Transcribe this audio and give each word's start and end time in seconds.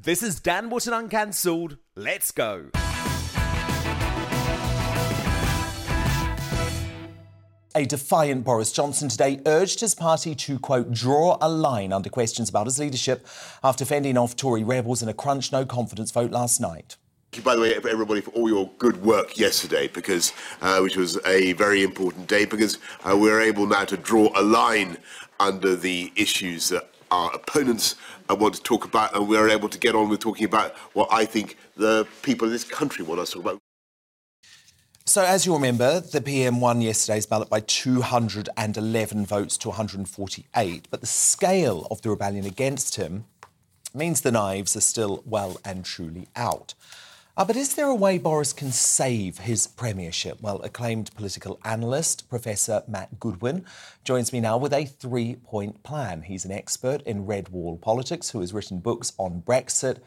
This 0.00 0.22
is 0.22 0.38
Dan 0.38 0.70
Wootton 0.70 0.92
Uncancelled. 0.92 1.76
Let's 1.96 2.30
go. 2.30 2.70
A 7.74 7.84
defiant 7.84 8.44
Boris 8.44 8.70
Johnson 8.70 9.08
today 9.08 9.40
urged 9.44 9.80
his 9.80 9.96
party 9.96 10.36
to, 10.36 10.60
quote, 10.60 10.92
draw 10.92 11.36
a 11.40 11.48
line 11.48 11.92
under 11.92 12.08
questions 12.10 12.48
about 12.48 12.66
his 12.66 12.78
leadership 12.78 13.26
after 13.64 13.84
fending 13.84 14.16
off 14.16 14.36
Tory 14.36 14.62
rebels 14.62 15.02
in 15.02 15.08
a 15.08 15.14
crunch 15.14 15.50
no 15.50 15.66
confidence 15.66 16.12
vote 16.12 16.30
last 16.30 16.60
night. 16.60 16.96
Thank 17.32 17.38
you, 17.38 17.42
by 17.42 17.56
the 17.56 17.62
way, 17.62 17.74
everybody 17.74 18.20
for 18.20 18.30
all 18.30 18.48
your 18.48 18.70
good 18.78 19.02
work 19.02 19.36
yesterday, 19.36 19.88
because 19.88 20.32
uh, 20.62 20.78
which 20.78 20.96
was 20.96 21.18
a 21.26 21.54
very 21.54 21.82
important 21.82 22.28
day, 22.28 22.44
because 22.44 22.78
uh, 23.02 23.16
we're 23.16 23.40
able 23.40 23.66
now 23.66 23.84
to 23.86 23.96
draw 23.96 24.30
a 24.36 24.42
line 24.42 24.96
under 25.40 25.74
the 25.74 26.12
issues 26.14 26.68
that 26.68 26.88
our 27.10 27.34
opponents 27.34 27.96
uh, 28.30 28.34
want 28.34 28.54
to 28.54 28.62
talk 28.62 28.84
about, 28.84 29.14
and 29.14 29.28
we're 29.28 29.48
able 29.48 29.68
to 29.68 29.78
get 29.78 29.94
on 29.94 30.08
with 30.08 30.20
talking 30.20 30.44
about 30.44 30.74
what 30.92 31.08
I 31.10 31.24
think 31.24 31.56
the 31.76 32.06
people 32.22 32.46
of 32.46 32.52
this 32.52 32.64
country 32.64 33.04
want 33.04 33.20
us 33.20 33.30
to 33.30 33.34
talk 33.36 33.44
about. 33.44 33.58
So, 35.04 35.22
as 35.22 35.46
you 35.46 35.54
remember, 35.54 36.00
the 36.00 36.20
PM 36.20 36.60
won 36.60 36.82
yesterday's 36.82 37.24
ballot 37.24 37.48
by 37.48 37.60
211 37.60 39.24
votes 39.24 39.56
to 39.58 39.68
148, 39.68 40.88
but 40.90 41.00
the 41.00 41.06
scale 41.06 41.86
of 41.90 42.02
the 42.02 42.10
rebellion 42.10 42.44
against 42.44 42.96
him 42.96 43.24
means 43.94 44.20
the 44.20 44.30
knives 44.30 44.76
are 44.76 44.82
still 44.82 45.22
well 45.24 45.58
and 45.64 45.84
truly 45.84 46.28
out. 46.36 46.74
Uh, 47.38 47.44
but 47.44 47.54
is 47.54 47.76
there 47.76 47.86
a 47.86 47.94
way 47.94 48.18
Boris 48.18 48.52
can 48.52 48.72
save 48.72 49.38
his 49.38 49.68
premiership? 49.68 50.42
Well, 50.42 50.60
acclaimed 50.62 51.14
political 51.14 51.60
analyst 51.64 52.28
Professor 52.28 52.82
Matt 52.88 53.20
Goodwin 53.20 53.64
joins 54.02 54.32
me 54.32 54.40
now 54.40 54.58
with 54.58 54.72
a 54.72 54.86
three 54.86 55.36
point 55.36 55.84
plan. 55.84 56.22
He's 56.22 56.44
an 56.44 56.50
expert 56.50 57.00
in 57.02 57.26
red 57.26 57.50
wall 57.50 57.78
politics 57.78 58.30
who 58.30 58.40
has 58.40 58.52
written 58.52 58.80
books 58.80 59.12
on 59.18 59.44
Brexit, 59.46 59.98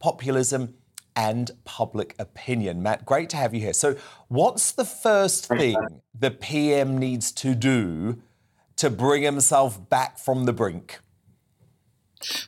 populism, 0.00 0.74
and 1.14 1.52
public 1.64 2.16
opinion. 2.18 2.82
Matt, 2.82 3.06
great 3.06 3.30
to 3.30 3.36
have 3.36 3.54
you 3.54 3.60
here. 3.60 3.72
So, 3.72 3.94
what's 4.26 4.72
the 4.72 4.84
first 4.84 5.46
thing 5.46 5.76
the 6.18 6.32
PM 6.32 6.98
needs 6.98 7.30
to 7.32 7.54
do 7.54 8.20
to 8.78 8.90
bring 8.90 9.22
himself 9.22 9.88
back 9.90 10.18
from 10.18 10.44
the 10.44 10.52
brink? 10.52 10.98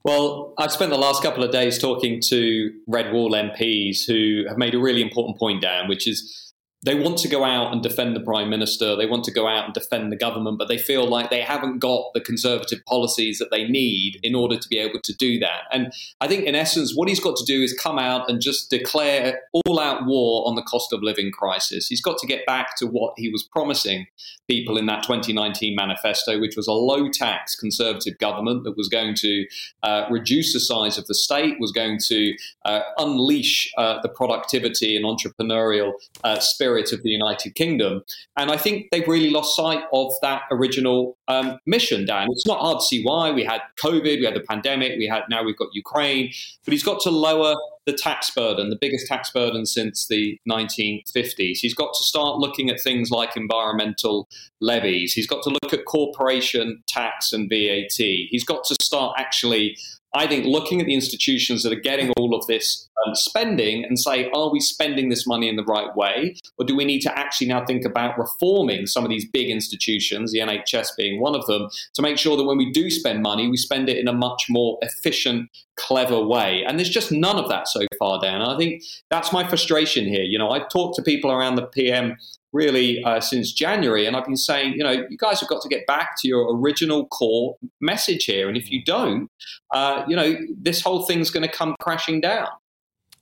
Well, 0.04 0.54
I've 0.58 0.72
spent 0.72 0.90
the 0.90 0.98
last 0.98 1.22
couple 1.22 1.42
of 1.42 1.50
days 1.50 1.78
talking 1.78 2.20
to 2.28 2.72
Red 2.86 3.12
Wall 3.12 3.32
MPs 3.32 4.06
who 4.06 4.44
have 4.48 4.58
made 4.58 4.74
a 4.74 4.78
really 4.78 5.02
important 5.02 5.38
point, 5.38 5.62
Dan, 5.62 5.88
which 5.88 6.06
is 6.06 6.51
they 6.84 6.94
want 6.96 7.18
to 7.18 7.28
go 7.28 7.44
out 7.44 7.72
and 7.72 7.82
defend 7.82 8.16
the 8.16 8.20
prime 8.20 8.50
minister. 8.50 8.96
They 8.96 9.06
want 9.06 9.24
to 9.24 9.30
go 9.30 9.46
out 9.46 9.66
and 9.66 9.74
defend 9.74 10.10
the 10.10 10.16
government, 10.16 10.58
but 10.58 10.66
they 10.66 10.78
feel 10.78 11.06
like 11.06 11.30
they 11.30 11.40
haven't 11.40 11.78
got 11.78 12.12
the 12.12 12.20
conservative 12.20 12.84
policies 12.86 13.38
that 13.38 13.52
they 13.52 13.68
need 13.68 14.18
in 14.22 14.34
order 14.34 14.56
to 14.56 14.68
be 14.68 14.78
able 14.78 15.00
to 15.00 15.14
do 15.14 15.38
that. 15.38 15.62
And 15.70 15.92
I 16.20 16.26
think, 16.26 16.44
in 16.44 16.56
essence, 16.56 16.92
what 16.94 17.08
he's 17.08 17.20
got 17.20 17.36
to 17.36 17.44
do 17.44 17.62
is 17.62 17.72
come 17.72 17.98
out 17.98 18.28
and 18.28 18.40
just 18.40 18.68
declare 18.68 19.40
all 19.64 19.78
out 19.78 20.06
war 20.06 20.46
on 20.48 20.56
the 20.56 20.62
cost 20.62 20.92
of 20.92 21.02
living 21.02 21.30
crisis. 21.30 21.86
He's 21.86 22.02
got 22.02 22.18
to 22.18 22.26
get 22.26 22.44
back 22.46 22.76
to 22.78 22.86
what 22.86 23.14
he 23.16 23.28
was 23.28 23.44
promising 23.44 24.06
people 24.48 24.76
in 24.76 24.86
that 24.86 25.04
2019 25.04 25.76
manifesto, 25.76 26.40
which 26.40 26.56
was 26.56 26.66
a 26.66 26.72
low 26.72 27.08
tax 27.08 27.54
conservative 27.54 28.18
government 28.18 28.64
that 28.64 28.76
was 28.76 28.88
going 28.88 29.14
to 29.14 29.46
uh, 29.84 30.06
reduce 30.10 30.52
the 30.52 30.60
size 30.60 30.98
of 30.98 31.06
the 31.06 31.14
state, 31.14 31.60
was 31.60 31.70
going 31.70 31.98
to 32.08 32.34
uh, 32.64 32.80
unleash 32.98 33.72
uh, 33.78 34.00
the 34.02 34.08
productivity 34.08 34.96
and 34.96 35.04
entrepreneurial 35.04 35.92
uh, 36.24 36.40
spirit 36.40 36.71
spirit 36.72 36.92
of 36.92 37.02
the 37.02 37.10
United 37.10 37.54
Kingdom. 37.54 38.02
And 38.36 38.50
I 38.50 38.56
think 38.56 38.88
they've 38.90 39.06
really 39.06 39.30
lost 39.30 39.56
sight 39.56 39.84
of 39.92 40.12
that 40.22 40.42
original 40.50 41.16
um, 41.28 41.58
mission, 41.66 42.06
Dan. 42.06 42.28
It's 42.30 42.46
not 42.46 42.60
hard 42.60 42.80
to 42.80 42.84
see 42.84 43.02
why. 43.02 43.30
We 43.30 43.44
had 43.44 43.60
COVID, 43.82 44.20
we 44.20 44.24
had 44.24 44.34
the 44.34 44.44
pandemic, 44.48 44.98
we 44.98 45.06
had 45.06 45.22
now 45.28 45.42
we've 45.42 45.56
got 45.56 45.68
Ukraine, 45.72 46.32
but 46.64 46.72
he's 46.72 46.82
got 46.82 47.00
to 47.02 47.10
lower 47.10 47.54
the 47.84 47.92
tax 47.92 48.30
burden, 48.30 48.70
the 48.70 48.78
biggest 48.80 49.06
tax 49.08 49.30
burden 49.30 49.66
since 49.66 50.06
the 50.06 50.38
1950s. 50.48 51.58
He's 51.58 51.74
got 51.74 51.92
to 51.94 52.04
start 52.04 52.38
looking 52.38 52.70
at 52.70 52.80
things 52.80 53.10
like 53.10 53.36
environmental 53.36 54.28
levies. 54.60 55.12
He's 55.12 55.26
got 55.26 55.42
to 55.42 55.50
look 55.50 55.72
at 55.72 55.84
corporation 55.84 56.82
tax 56.86 57.32
and 57.32 57.50
VAT. 57.50 57.96
He's 57.96 58.44
got 58.44 58.64
to 58.64 58.76
start 58.80 59.16
actually 59.18 59.76
I 60.14 60.26
think 60.26 60.44
looking 60.44 60.80
at 60.80 60.86
the 60.86 60.94
institutions 60.94 61.62
that 61.62 61.72
are 61.72 61.80
getting 61.80 62.10
all 62.18 62.34
of 62.34 62.46
this 62.46 62.86
spending 63.14 63.84
and 63.84 63.98
say, 63.98 64.30
are 64.30 64.50
we 64.50 64.60
spending 64.60 65.08
this 65.08 65.26
money 65.26 65.48
in 65.48 65.56
the 65.56 65.64
right 65.64 65.94
way? 65.96 66.36
Or 66.58 66.64
do 66.64 66.76
we 66.76 66.84
need 66.84 67.00
to 67.00 67.18
actually 67.18 67.48
now 67.48 67.64
think 67.64 67.84
about 67.84 68.18
reforming 68.18 68.86
some 68.86 69.04
of 69.04 69.10
these 69.10 69.28
big 69.28 69.50
institutions, 69.50 70.32
the 70.32 70.40
NHS 70.40 70.88
being 70.96 71.20
one 71.20 71.34
of 71.34 71.46
them, 71.46 71.68
to 71.94 72.02
make 72.02 72.18
sure 72.18 72.36
that 72.36 72.44
when 72.44 72.58
we 72.58 72.70
do 72.70 72.90
spend 72.90 73.22
money, 73.22 73.48
we 73.48 73.56
spend 73.56 73.88
it 73.88 73.98
in 73.98 74.08
a 74.08 74.12
much 74.12 74.46
more 74.48 74.78
efficient, 74.82 75.50
clever 75.76 76.22
way? 76.22 76.64
And 76.66 76.78
there's 76.78 76.90
just 76.90 77.12
none 77.12 77.38
of 77.38 77.48
that 77.48 77.68
so 77.68 77.82
far, 77.98 78.20
Dan. 78.20 78.42
I 78.42 78.56
think 78.56 78.82
that's 79.10 79.32
my 79.32 79.46
frustration 79.46 80.06
here. 80.06 80.24
You 80.24 80.38
know, 80.38 80.50
I've 80.50 80.68
talked 80.68 80.96
to 80.96 81.02
people 81.02 81.30
around 81.30 81.56
the 81.56 81.66
PM 81.66 82.16
really 82.52 83.02
uh, 83.04 83.20
since 83.20 83.52
January. 83.52 84.06
And 84.06 84.16
I've 84.16 84.24
been 84.24 84.36
saying, 84.36 84.74
you 84.74 84.84
know, 84.84 85.06
you 85.08 85.16
guys 85.16 85.40
have 85.40 85.48
got 85.48 85.62
to 85.62 85.68
get 85.68 85.86
back 85.86 86.16
to 86.20 86.28
your 86.28 86.54
original 86.56 87.06
core 87.06 87.56
message 87.80 88.24
here. 88.24 88.48
And 88.48 88.56
if 88.56 88.70
you 88.70 88.84
don't, 88.84 89.30
uh, 89.72 90.04
you 90.06 90.14
know, 90.14 90.36
this 90.56 90.82
whole 90.82 91.04
thing's 91.06 91.30
going 91.30 91.46
to 91.46 91.52
come 91.52 91.74
crashing 91.80 92.20
down. 92.20 92.48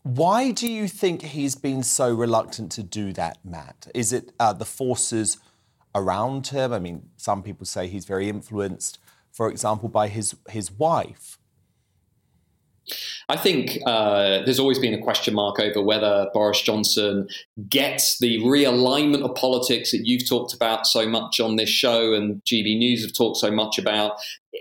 Why 0.02 0.50
do 0.50 0.70
you 0.70 0.88
think 0.88 1.22
he's 1.22 1.54
been 1.54 1.82
so 1.82 2.12
reluctant 2.14 2.72
to 2.72 2.82
do 2.82 3.12
that, 3.12 3.38
Matt? 3.44 3.88
Is 3.94 4.12
it 4.12 4.32
uh, 4.40 4.54
the 4.54 4.64
forces 4.64 5.38
around 5.94 6.48
him? 6.48 6.72
I 6.72 6.78
mean, 6.78 7.10
some 7.16 7.42
people 7.42 7.66
say 7.66 7.86
he's 7.86 8.06
very 8.06 8.28
influenced, 8.28 8.98
for 9.30 9.50
example, 9.50 9.88
by 9.88 10.08
his 10.08 10.34
his 10.48 10.72
wife. 10.72 11.38
I 13.28 13.36
think 13.36 13.78
uh, 13.86 14.42
there's 14.44 14.58
always 14.58 14.78
been 14.78 14.94
a 14.94 15.02
question 15.02 15.34
mark 15.34 15.60
over 15.60 15.80
whether 15.82 16.28
Boris 16.32 16.60
Johnson 16.62 17.28
gets 17.68 18.18
the 18.18 18.38
realignment 18.38 19.22
of 19.22 19.34
politics 19.36 19.92
that 19.92 20.02
you've 20.04 20.28
talked 20.28 20.52
about 20.52 20.86
so 20.86 21.08
much 21.08 21.38
on 21.38 21.56
this 21.56 21.68
show 21.68 22.12
and 22.12 22.42
GB 22.44 22.76
News 22.78 23.02
have 23.02 23.14
talked 23.14 23.36
so 23.36 23.50
much 23.50 23.78
about. 23.78 24.12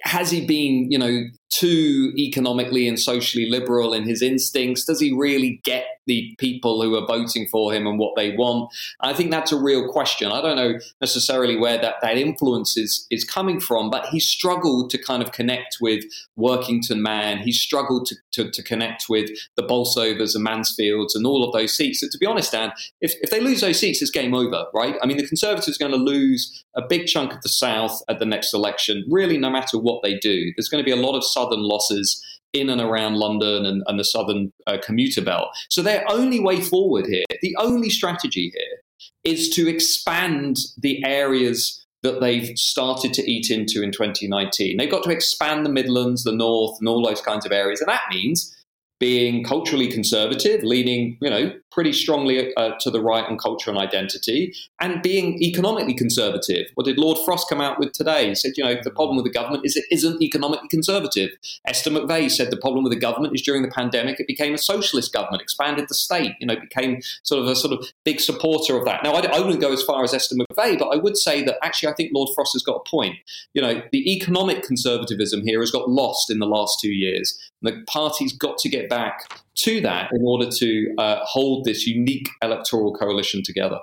Has 0.04 0.32
he 0.32 0.46
been, 0.46 0.92
you 0.92 0.98
know, 0.98 1.24
too 1.50 2.14
economically 2.16 2.88
and 2.88 3.00
socially 3.00 3.50
liberal 3.50 3.94
in 3.94 4.04
his 4.04 4.22
instincts? 4.22 4.86
Does 4.86 5.00
he 5.00 5.14
really 5.14 5.62
get 5.64 5.86
the 6.06 6.36
people 6.38 6.82
who 6.82 6.96
are 6.96 7.06
voting 7.06 7.48
for 7.52 7.74
him 7.74 7.88
and 7.88 7.98
what 7.98 8.16
they 8.16 8.36
want? 8.36 8.72
I 9.02 9.14
think 9.14 9.32
that's 9.32 9.52
a 9.52 9.60
real 9.60 9.92
question. 9.92 10.32
I 10.32 10.42
don't 10.42 10.56
know 10.56 10.80
necessarily 11.02 11.58
where 11.58 11.80
that, 11.80 11.96
that 12.02 12.18
influence 12.18 12.78
is, 12.78 13.08
is 13.10 13.24
coming 13.24 13.60
from, 13.60 13.90
but 13.90 14.06
he 14.08 14.20
struggled 14.20 14.92
to 14.92 14.98
kind 14.98 15.24
of 15.24 15.32
connect 15.32 15.78
with 15.82 16.04
Workington 16.38 17.00
Man. 17.00 17.40
He 17.40 17.52
struggled 17.52 18.06
to, 18.08 18.16
to, 18.34 18.52
to 18.52 18.64
connect 18.64 19.06
with 19.10 19.32
the 19.56 19.64
Bolsovers 19.64 20.36
and 20.36 20.44
Mansfields 20.44 21.16
and 21.16 21.26
all 21.26 21.44
of 21.44 21.52
those 21.52 21.76
seats. 21.76 22.02
So 22.02 22.08
to 22.12 22.18
be 22.20 22.28
honest, 22.28 22.52
Dan, 22.52 22.72
if, 23.02 23.16
if 23.22 23.32
they 23.32 23.40
lose 23.40 23.62
those 23.62 23.80
seats, 23.80 24.02
it's 24.02 24.12
game 24.12 24.36
over, 24.36 24.66
right? 24.74 24.96
I 25.02 25.08
mean, 25.08 25.18
the 25.18 25.28
Conservatives 25.28 25.80
are 25.82 25.88
going 25.88 25.98
to 25.98 26.12
lose 26.12 26.64
a 26.76 26.82
big 26.88 27.08
chunk 27.08 27.34
of 27.34 27.42
the 27.42 27.50
South 27.50 28.02
at 28.08 28.20
the 28.20 28.26
next 28.26 28.54
election, 28.54 29.04
really, 29.10 29.38
no 29.38 29.50
matter 29.50 29.79
what 29.80 30.02
they 30.04 30.18
do. 30.18 30.52
There's 30.56 30.70
going 30.70 30.84
to 30.84 30.86
be 30.86 30.98
a 30.98 31.02
lot 31.02 31.16
of 31.16 31.24
southern 31.24 31.62
losses 31.62 32.24
in 32.54 32.70
and 32.70 32.82
around 32.82 33.16
London 33.16 33.66
and, 33.66 33.84
and 33.88 34.00
the 34.00 34.04
southern 34.04 34.52
uh, 34.66 34.78
commuter 34.84 35.22
belt. 35.22 35.50
So 35.70 35.82
their 35.82 36.04
only 36.10 36.40
way 36.40 36.62
forward 36.62 37.06
here, 37.06 37.26
the 37.42 37.56
only 37.60 37.90
strategy 37.90 38.52
here, 38.56 38.78
is 39.24 39.50
to 39.52 39.70
expand 39.70 40.58
the 40.78 41.04
areas 41.06 41.86
that 42.02 42.22
they've 42.22 42.58
started 42.58 43.14
to 43.14 43.30
eat 43.30 43.50
into 43.50 43.84
in 43.84 43.92
2019. 43.92 44.78
They've 44.78 44.90
got 44.90 45.04
to 45.04 45.12
expand 45.12 45.66
the 45.66 45.72
Midlands, 45.72 46.24
the 46.24 46.32
North, 46.32 46.78
and 46.80 46.88
all 46.88 47.04
those 47.04 47.22
kinds 47.22 47.46
of 47.46 47.52
areas. 47.52 47.82
And 47.82 47.90
that 47.90 48.04
means 48.12 48.56
being 49.00 49.44
culturally 49.44 49.88
conservative, 49.88 50.62
leaning, 50.64 51.18
you 51.22 51.30
know, 51.30 51.54
pretty 51.72 51.94
strongly 51.94 52.54
uh, 52.56 52.72
to 52.80 52.92
the 52.92 53.02
right 53.02 53.24
on 53.26 53.38
culture 53.38 53.70
and 53.70 53.80
identity, 53.80 54.54
and 54.82 55.02
being 55.02 55.42
economically 55.42 55.94
conservative. 55.94 56.68
What 56.76 56.86
did 56.86 56.98
Lord 56.98 57.18
Frost 57.24 57.48
come 57.48 57.62
out 57.62 57.80
with 57.80 57.94
today? 57.94 58.28
He 58.28 58.36
said, 58.36 58.54
you 58.58 58.64
know, 58.64 58.76
the 58.84 58.92
problem 58.92 59.16
with 59.16 59.26
the 59.26 59.32
government 59.32 59.66
is 59.66 59.78
it 59.78 59.86
isn't 59.92 60.22
economically 60.22 60.68
conservative. 60.68 61.30
Esther 61.66 61.92
McVey 61.92 62.30
said 62.30 62.52
the 62.52 62.58
problem 62.58 62.84
with 62.84 62.92
the 62.92 63.00
government 63.00 63.34
is 63.34 63.42
during 63.42 63.62
the 63.62 63.70
pandemic 63.70 64.20
it 64.20 64.28
became 64.28 64.54
a 64.54 64.58
socialist 64.58 65.14
government, 65.14 65.42
expanded 65.42 65.88
the 65.88 65.94
state, 65.94 66.34
you 66.40 66.48
know, 66.48 66.60
became 66.60 67.02
sort 67.24 67.42
of 67.42 67.48
a 67.48 67.56
sort 67.56 67.74
of 67.74 67.88
big 68.04 68.20
supporter 68.20 68.76
of 68.76 68.84
that. 68.86 69.04
Now, 69.04 69.14
I, 69.14 69.22
I 69.28 69.40
wouldn't 69.40 69.62
go 69.62 69.72
as 69.72 69.84
far 69.84 70.04
as 70.04 70.14
Esther 70.14 70.36
McVey, 70.36 70.78
but 70.78 70.90
I 70.90 70.98
would 70.98 71.18
say 71.18 71.44
that 71.44 71.58
actually 71.64 71.90
I 71.90 71.94
think 71.94 72.12
Lord 72.14 72.30
Frost 72.36 72.54
has 72.54 72.64
got 72.64 72.82
a 72.86 72.90
point. 72.90 73.16
You 73.54 73.62
know, 73.62 73.82
the 73.92 74.12
economic 74.12 74.64
conservatism 74.64 75.44
here 75.46 75.62
has 75.62 75.72
got 75.72 75.90
lost 75.90 76.30
in 76.30 76.40
the 76.40 76.48
last 76.48 76.80
two 76.82 76.92
years. 76.92 77.38
The 77.62 77.84
party's 77.88 78.34
got 78.34 78.58
to 78.60 78.70
get 78.70 78.89
back 78.90 79.42
to 79.56 79.82
that 79.82 80.12
in 80.12 80.22
order 80.26 80.50
to 80.50 80.94
uh, 80.98 81.20
hold 81.24 81.66
this 81.66 81.86
unique 81.86 82.30
electoral 82.42 82.94
coalition 82.94 83.44
together. 83.44 83.80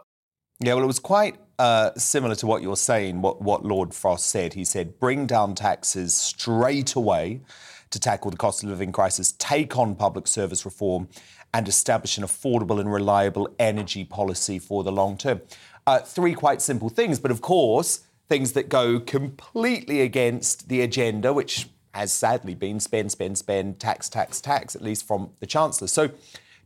Yeah, 0.61 0.75
well, 0.75 0.85
it 0.85 0.87
was 0.87 0.99
quite 0.99 1.37
uh, 1.59 1.91
similar 1.97 2.35
to 2.37 2.47
what 2.47 2.63
you're 2.63 2.77
saying, 2.77 3.23
what, 3.23 3.43
what 3.43 3.65
Lord 3.65 3.95
Frost 3.95 4.27
said. 4.29 4.55
He 4.55 4.65
said, 4.65 4.99
bring 4.99 5.27
down 5.27 5.55
taxes 5.55 6.15
straight 6.15 6.95
away 6.95 7.43
to 7.91 8.01
tackle 8.01 8.31
the 8.31 8.37
cost 8.37 8.63
of 8.63 8.71
living 8.71 8.93
crisis, 8.93 9.33
take 9.39 9.77
on 9.77 9.95
public 9.95 10.27
service 10.27 10.65
reform, 10.65 11.09
and 11.55 11.69
establish 11.69 12.19
an 12.19 12.25
affordable 12.25 12.81
and 12.81 12.93
reliable 12.93 13.49
energy 13.59 14.05
policy 14.05 14.59
for 14.59 14.83
the 14.83 14.93
long 14.93 15.17
term. 15.17 15.41
Uh, 15.87 16.01
three 16.01 16.35
quite 16.35 16.61
simple 16.61 16.89
things, 16.89 17.19
but 17.19 17.31
of 17.31 17.41
course, 17.41 18.01
things 18.29 18.53
that 18.53 18.69
go 18.69 18.99
completely 18.99 20.01
against 20.01 20.69
the 20.69 20.81
agenda, 20.81 21.33
which 21.33 21.69
has 21.97 22.13
sadly 22.13 22.55
been 22.55 22.79
spend, 22.79 23.11
spend, 23.11 23.39
spend, 23.39 23.81
tax, 23.81 24.09
tax, 24.09 24.41
tax, 24.41 24.77
at 24.77 24.83
least 24.83 25.07
from 25.07 25.31
the 25.41 25.47
Chancellor. 25.47 25.89
So 25.89 26.11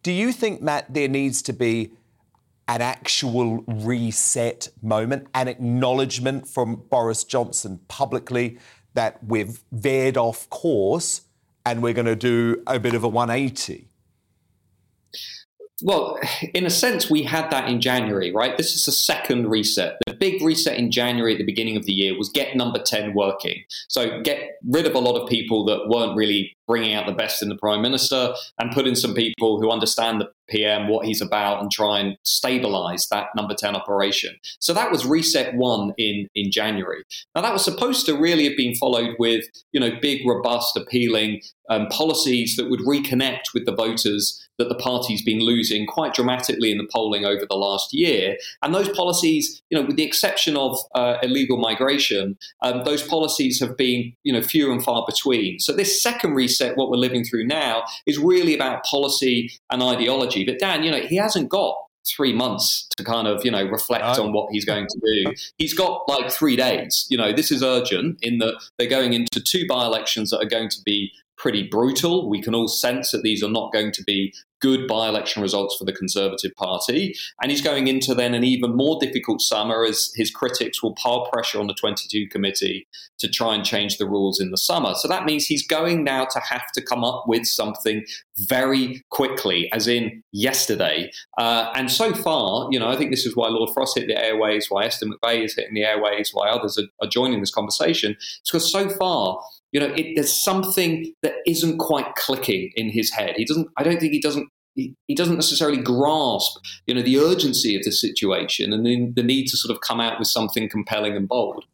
do 0.02 0.12
you 0.12 0.32
think, 0.32 0.60
Matt, 0.60 0.92
there 0.92 1.08
needs 1.08 1.40
to 1.42 1.52
be 1.52 1.92
an 2.66 2.82
actual 2.82 3.64
reset 3.66 4.68
moment, 4.82 5.28
an 5.34 5.48
acknowledgement 5.48 6.48
from 6.48 6.76
Boris 6.90 7.24
Johnson 7.24 7.80
publicly 7.88 8.58
that 8.94 9.22
we've 9.24 9.62
veered 9.72 10.16
off 10.16 10.48
course 10.50 11.22
and 11.64 11.82
we're 11.82 11.92
going 11.92 12.06
to 12.06 12.16
do 12.16 12.62
a 12.66 12.78
bit 12.78 12.94
of 12.94 13.04
a 13.04 13.08
180? 13.08 13.88
Well, 15.82 16.18
in 16.54 16.66
a 16.66 16.70
sense, 16.70 17.10
we 17.10 17.22
had 17.22 17.50
that 17.50 17.68
in 17.68 17.80
January, 17.80 18.32
right? 18.32 18.56
This 18.56 18.74
is 18.74 18.84
the 18.84 18.92
second 18.92 19.48
reset. 19.48 19.96
The 20.06 20.14
big 20.14 20.42
reset 20.42 20.78
in 20.78 20.90
January 20.90 21.32
at 21.32 21.38
the 21.38 21.44
beginning 21.44 21.76
of 21.76 21.86
the 21.86 21.92
year 21.92 22.16
was 22.16 22.28
get 22.28 22.56
number 22.56 22.78
10 22.78 23.14
working. 23.14 23.62
So 23.88 24.20
get 24.22 24.58
rid 24.68 24.86
of 24.86 24.94
a 24.94 24.98
lot 24.98 25.20
of 25.20 25.28
people 25.28 25.64
that 25.66 25.88
weren't 25.88 26.16
really 26.16 26.56
bringing 26.70 26.94
out 26.94 27.04
the 27.04 27.12
best 27.12 27.42
in 27.42 27.48
the 27.48 27.56
prime 27.56 27.82
minister 27.82 28.32
and 28.60 28.70
put 28.70 28.86
in 28.86 28.94
some 28.94 29.12
people 29.12 29.60
who 29.60 29.72
understand 29.72 30.20
the 30.20 30.30
PM, 30.48 30.86
what 30.86 31.04
he's 31.04 31.20
about, 31.20 31.60
and 31.60 31.68
try 31.70 31.98
and 31.98 32.16
stabilize 32.22 33.08
that 33.10 33.26
number 33.34 33.54
10 33.54 33.74
operation. 33.74 34.36
So 34.60 34.72
that 34.74 34.92
was 34.92 35.04
reset 35.04 35.54
one 35.56 35.94
in, 35.98 36.28
in 36.36 36.52
January. 36.52 37.02
Now, 37.34 37.42
that 37.42 37.52
was 37.52 37.64
supposed 37.64 38.06
to 38.06 38.16
really 38.16 38.44
have 38.44 38.56
been 38.56 38.76
followed 38.76 39.16
with, 39.18 39.44
you 39.72 39.80
know, 39.80 39.90
big, 40.00 40.24
robust, 40.24 40.76
appealing 40.76 41.40
um, 41.70 41.88
policies 41.88 42.54
that 42.56 42.70
would 42.70 42.80
reconnect 42.80 43.54
with 43.54 43.64
the 43.64 43.74
voters 43.74 44.46
that 44.58 44.68
the 44.68 44.74
party's 44.74 45.22
been 45.22 45.40
losing 45.40 45.86
quite 45.86 46.12
dramatically 46.12 46.70
in 46.70 46.78
the 46.78 46.88
polling 46.92 47.24
over 47.24 47.46
the 47.48 47.56
last 47.56 47.94
year. 47.94 48.36
And 48.62 48.74
those 48.74 48.90
policies, 48.90 49.62
you 49.70 49.78
know, 49.78 49.86
with 49.86 49.96
the 49.96 50.02
exception 50.02 50.56
of 50.56 50.78
uh, 50.94 51.16
illegal 51.22 51.56
migration, 51.56 52.36
um, 52.62 52.82
those 52.84 53.02
policies 53.02 53.58
have 53.60 53.76
been, 53.76 54.12
you 54.22 54.32
know, 54.32 54.42
few 54.42 54.70
and 54.70 54.84
far 54.84 55.06
between. 55.08 55.58
So 55.60 55.72
this 55.72 56.02
second 56.02 56.34
reset, 56.34 56.59
what 56.74 56.90
we're 56.90 56.96
living 56.96 57.24
through 57.24 57.46
now, 57.46 57.82
is 58.06 58.18
really 58.18 58.54
about 58.54 58.84
policy 58.84 59.50
and 59.70 59.82
ideology. 59.82 60.44
But 60.44 60.58
Dan, 60.58 60.82
you 60.82 60.90
know, 60.90 61.00
he 61.00 61.16
hasn't 61.16 61.48
got 61.48 61.74
three 62.06 62.32
months 62.32 62.88
to 62.96 63.04
kind 63.04 63.28
of 63.28 63.44
you 63.44 63.50
know 63.50 63.62
reflect 63.64 64.18
on 64.18 64.32
what 64.32 64.50
he's 64.50 64.64
going 64.64 64.86
to 64.86 65.00
do. 65.04 65.32
He's 65.58 65.74
got 65.74 66.08
like 66.08 66.30
three 66.30 66.56
days. 66.56 67.06
You 67.10 67.18
know 67.18 67.32
this 67.32 67.50
is 67.50 67.62
urgent 67.62 68.18
in 68.22 68.38
that 68.38 68.54
they're 68.78 68.88
going 68.88 69.12
into 69.12 69.40
two 69.40 69.66
by-elections 69.68 70.30
that 70.30 70.38
are 70.38 70.48
going 70.48 70.70
to 70.70 70.78
be 70.84 71.12
pretty 71.40 71.66
brutal. 71.66 72.28
We 72.28 72.42
can 72.42 72.54
all 72.54 72.68
sense 72.68 73.12
that 73.12 73.22
these 73.22 73.42
are 73.42 73.50
not 73.50 73.72
going 73.72 73.92
to 73.92 74.04
be 74.04 74.34
good 74.60 74.86
by 74.86 75.08
election 75.08 75.40
results 75.40 75.74
for 75.78 75.86
the 75.86 75.92
Conservative 75.92 76.54
Party. 76.54 77.14
And 77.40 77.50
he's 77.50 77.62
going 77.62 77.88
into 77.88 78.14
then 78.14 78.34
an 78.34 78.44
even 78.44 78.76
more 78.76 78.98
difficult 79.00 79.40
summer 79.40 79.86
as 79.86 80.12
his 80.16 80.30
critics 80.30 80.82
will 80.82 80.94
pile 80.96 81.26
pressure 81.32 81.58
on 81.58 81.66
the 81.66 81.72
22 81.72 82.28
committee 82.28 82.86
to 83.20 83.28
try 83.28 83.54
and 83.54 83.64
change 83.64 83.96
the 83.96 84.06
rules 84.06 84.38
in 84.38 84.50
the 84.50 84.58
summer. 84.58 84.92
So 84.94 85.08
that 85.08 85.24
means 85.24 85.46
he's 85.46 85.66
going 85.66 86.04
now 86.04 86.26
to 86.26 86.40
have 86.40 86.70
to 86.72 86.82
come 86.82 87.04
up 87.04 87.24
with 87.26 87.46
something 87.46 88.04
very 88.36 89.02
quickly, 89.10 89.70
as 89.72 89.88
in 89.88 90.22
yesterday. 90.32 91.10
Uh, 91.38 91.72
and 91.74 91.90
so 91.90 92.12
far, 92.12 92.68
you 92.70 92.78
know, 92.78 92.88
I 92.88 92.96
think 92.96 93.10
this 93.10 93.24
is 93.24 93.34
why 93.34 93.48
Lord 93.48 93.70
Frost 93.72 93.98
hit 93.98 94.08
the 94.08 94.22
airways, 94.22 94.66
why 94.68 94.84
Esther 94.84 95.06
McVey 95.06 95.44
is 95.44 95.54
hitting 95.54 95.74
the 95.74 95.84
airways, 95.84 96.32
why 96.34 96.50
others 96.50 96.76
are, 96.76 96.88
are 97.00 97.08
joining 97.08 97.40
this 97.40 97.50
conversation. 97.50 98.12
It's 98.12 98.50
because 98.50 98.70
so 98.70 98.90
far, 98.90 99.40
you 99.72 99.80
know, 99.80 99.92
it, 99.94 100.14
there's 100.14 100.32
something 100.32 101.12
that 101.22 101.34
isn't 101.46 101.78
quite 101.78 102.14
clicking 102.16 102.70
in 102.74 102.90
his 102.90 103.12
head. 103.12 103.34
He 103.36 103.44
doesn't. 103.44 103.68
I 103.76 103.82
don't 103.82 104.00
think 104.00 104.12
he 104.12 104.20
doesn't. 104.20 104.48
He, 104.74 104.94
he 105.08 105.14
doesn't 105.14 105.34
necessarily 105.34 105.82
grasp, 105.82 106.58
you 106.86 106.94
know, 106.94 107.02
the 107.02 107.18
urgency 107.18 107.76
of 107.76 107.82
the 107.82 107.90
situation 107.90 108.72
and 108.72 108.86
the, 108.86 109.12
the 109.16 109.22
need 109.22 109.48
to 109.48 109.56
sort 109.56 109.74
of 109.74 109.80
come 109.80 110.00
out 110.00 110.18
with 110.18 110.28
something 110.28 110.68
compelling 110.68 111.16
and 111.16 111.28
bold. 111.28 111.64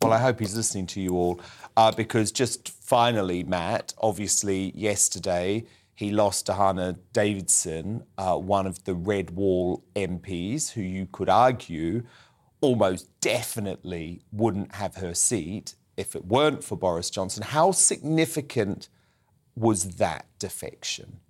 Well, 0.00 0.12
I 0.12 0.18
hope 0.18 0.38
he's 0.38 0.56
listening 0.56 0.86
to 0.88 1.00
you 1.00 1.16
all, 1.16 1.40
uh, 1.76 1.90
because 1.90 2.30
just 2.30 2.68
finally, 2.68 3.42
Matt, 3.42 3.94
obviously 3.98 4.70
yesterday 4.76 5.64
he 5.94 6.10
lost 6.10 6.46
to 6.46 6.52
Dehenna 6.52 6.98
Davison, 7.12 8.04
uh, 8.18 8.36
one 8.36 8.66
of 8.66 8.84
the 8.84 8.94
Red 8.94 9.30
Wall 9.30 9.84
MPs, 9.96 10.72
who 10.72 10.82
you 10.82 11.06
could 11.10 11.28
argue 11.28 12.02
almost 12.60 13.08
definitely 13.20 14.22
wouldn't 14.32 14.74
have 14.74 14.96
her 14.96 15.14
seat 15.14 15.74
if 15.96 16.14
it 16.16 16.24
weren't 16.26 16.64
for 16.64 16.76
Boris 16.76 17.10
Johnson. 17.10 17.42
How 17.42 17.70
significant 17.70 18.88
was 19.56 19.96
that 19.96 20.26
defection? 20.38 21.20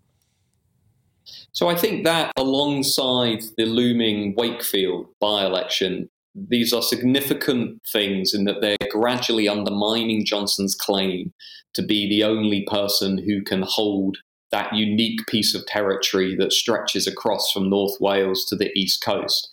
So 1.53 1.69
I 1.69 1.77
think 1.77 2.05
that 2.05 2.33
alongside 2.37 3.43
the 3.57 3.65
looming 3.65 4.35
Wakefield 4.37 5.07
by 5.21 5.45
election, 5.45 6.09
these 6.35 6.73
are 6.73 6.83
significant 6.83 7.81
things 7.91 8.35
in 8.35 8.45
that 8.45 8.61
they're 8.61 8.77
gradually 8.91 9.49
undermining 9.49 10.25
Johnson's 10.25 10.75
claim 10.75 11.33
to 11.75 11.83
be 11.83 12.09
the 12.09 12.25
only 12.25 12.67
person 12.69 13.19
who 13.19 13.43
can 13.43 13.63
hold 13.63 14.19
that 14.51 14.73
unique 14.75 15.27
piece 15.27 15.55
of 15.55 15.67
territory 15.67 16.37
that 16.37 16.53
stretches 16.53 17.07
across 17.07 17.51
from 17.51 17.69
North 17.69 18.01
Wales 18.01 18.45
to 18.47 18.57
the 18.57 18.71
east 18.79 19.03
coast. 19.03 19.49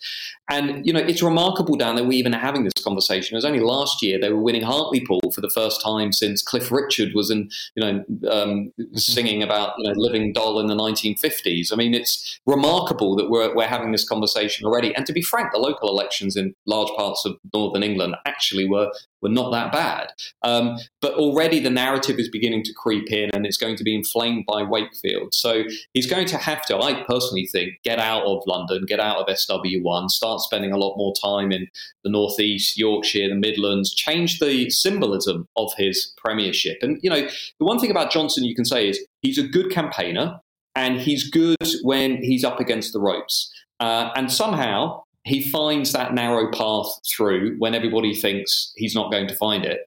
And, 0.50 0.84
you 0.86 0.92
know, 0.92 1.00
it's 1.00 1.22
remarkable, 1.22 1.76
Dan, 1.76 1.96
that 1.96 2.04
we're 2.04 2.12
even 2.12 2.32
having 2.32 2.64
this 2.64 2.72
conversation. 2.82 3.34
It 3.34 3.38
was 3.38 3.44
only 3.44 3.60
last 3.60 4.02
year 4.02 4.18
they 4.20 4.32
were 4.32 4.42
winning 4.42 4.62
Hartlepool 4.62 5.20
for 5.34 5.40
the 5.40 5.50
first 5.50 5.80
time 5.82 6.12
since 6.12 6.42
Cliff 6.42 6.70
Richard 6.70 7.10
was 7.14 7.30
in, 7.30 7.48
you 7.76 7.82
know, 7.82 8.04
um, 8.30 8.72
singing 8.94 9.42
about, 9.42 9.74
you 9.78 9.88
know, 9.88 9.94
Living 9.96 10.32
Doll 10.32 10.60
in 10.60 10.66
the 10.66 10.74
1950s. 10.74 11.72
I 11.72 11.76
mean, 11.76 11.94
it's 11.94 12.40
remarkable 12.46 13.16
that 13.16 13.30
we're, 13.30 13.54
we're 13.54 13.66
having 13.66 13.92
this 13.92 14.06
conversation 14.06 14.66
already. 14.66 14.94
And 14.94 15.06
to 15.06 15.12
be 15.12 15.22
frank, 15.22 15.52
the 15.52 15.58
local 15.58 15.88
elections 15.88 16.36
in 16.36 16.54
large 16.66 16.90
parts 16.96 17.24
of 17.24 17.36
northern 17.54 17.82
England 17.82 18.16
actually 18.26 18.68
were 18.68 18.90
were 19.22 19.28
not 19.28 19.52
that 19.52 19.72
bad. 19.72 20.12
Um, 20.42 20.78
but 21.00 21.14
already 21.14 21.60
the 21.60 21.70
narrative 21.70 22.18
is 22.18 22.28
beginning 22.28 22.64
to 22.64 22.72
creep 22.74 23.10
in 23.10 23.30
and 23.32 23.46
it's 23.46 23.56
going 23.56 23.76
to 23.76 23.84
be 23.84 23.94
inflamed 23.94 24.44
by 24.46 24.62
Wakefield. 24.64 25.32
So 25.32 25.62
he's 25.94 26.08
going 26.08 26.26
to 26.26 26.36
have 26.36 26.62
to, 26.66 26.78
I 26.78 27.04
personally 27.04 27.46
think, 27.46 27.74
get 27.84 27.98
out 27.98 28.24
of 28.24 28.42
London, 28.46 28.84
get 28.86 29.00
out 29.00 29.18
of 29.18 29.26
SW1, 29.28 30.10
start 30.10 30.31
spending 30.40 30.72
a 30.72 30.76
lot 30.76 30.96
more 30.96 31.14
time 31.20 31.52
in 31.52 31.68
the 32.04 32.10
Northeast, 32.10 32.78
Yorkshire, 32.78 33.28
the 33.28 33.34
Midlands, 33.34 33.94
change 33.94 34.38
the 34.38 34.70
symbolism 34.70 35.48
of 35.56 35.72
his 35.76 36.12
premiership. 36.16 36.78
And, 36.82 36.98
you 37.02 37.10
know, 37.10 37.26
the 37.58 37.64
one 37.64 37.78
thing 37.78 37.90
about 37.90 38.10
Johnson 38.10 38.44
you 38.44 38.54
can 38.54 38.64
say 38.64 38.88
is 38.88 39.04
he's 39.20 39.38
a 39.38 39.46
good 39.46 39.70
campaigner 39.70 40.40
and 40.74 41.00
he's 41.00 41.28
good 41.28 41.56
when 41.82 42.16
he's 42.22 42.44
up 42.44 42.60
against 42.60 42.92
the 42.92 43.00
ropes. 43.00 43.52
Uh, 43.80 44.10
and 44.16 44.32
somehow 44.32 45.02
he 45.24 45.40
finds 45.40 45.92
that 45.92 46.14
narrow 46.14 46.50
path 46.50 46.86
through 47.08 47.56
when 47.58 47.74
everybody 47.74 48.14
thinks 48.14 48.72
he's 48.76 48.94
not 48.94 49.10
going 49.10 49.28
to 49.28 49.36
find 49.36 49.64
it. 49.64 49.80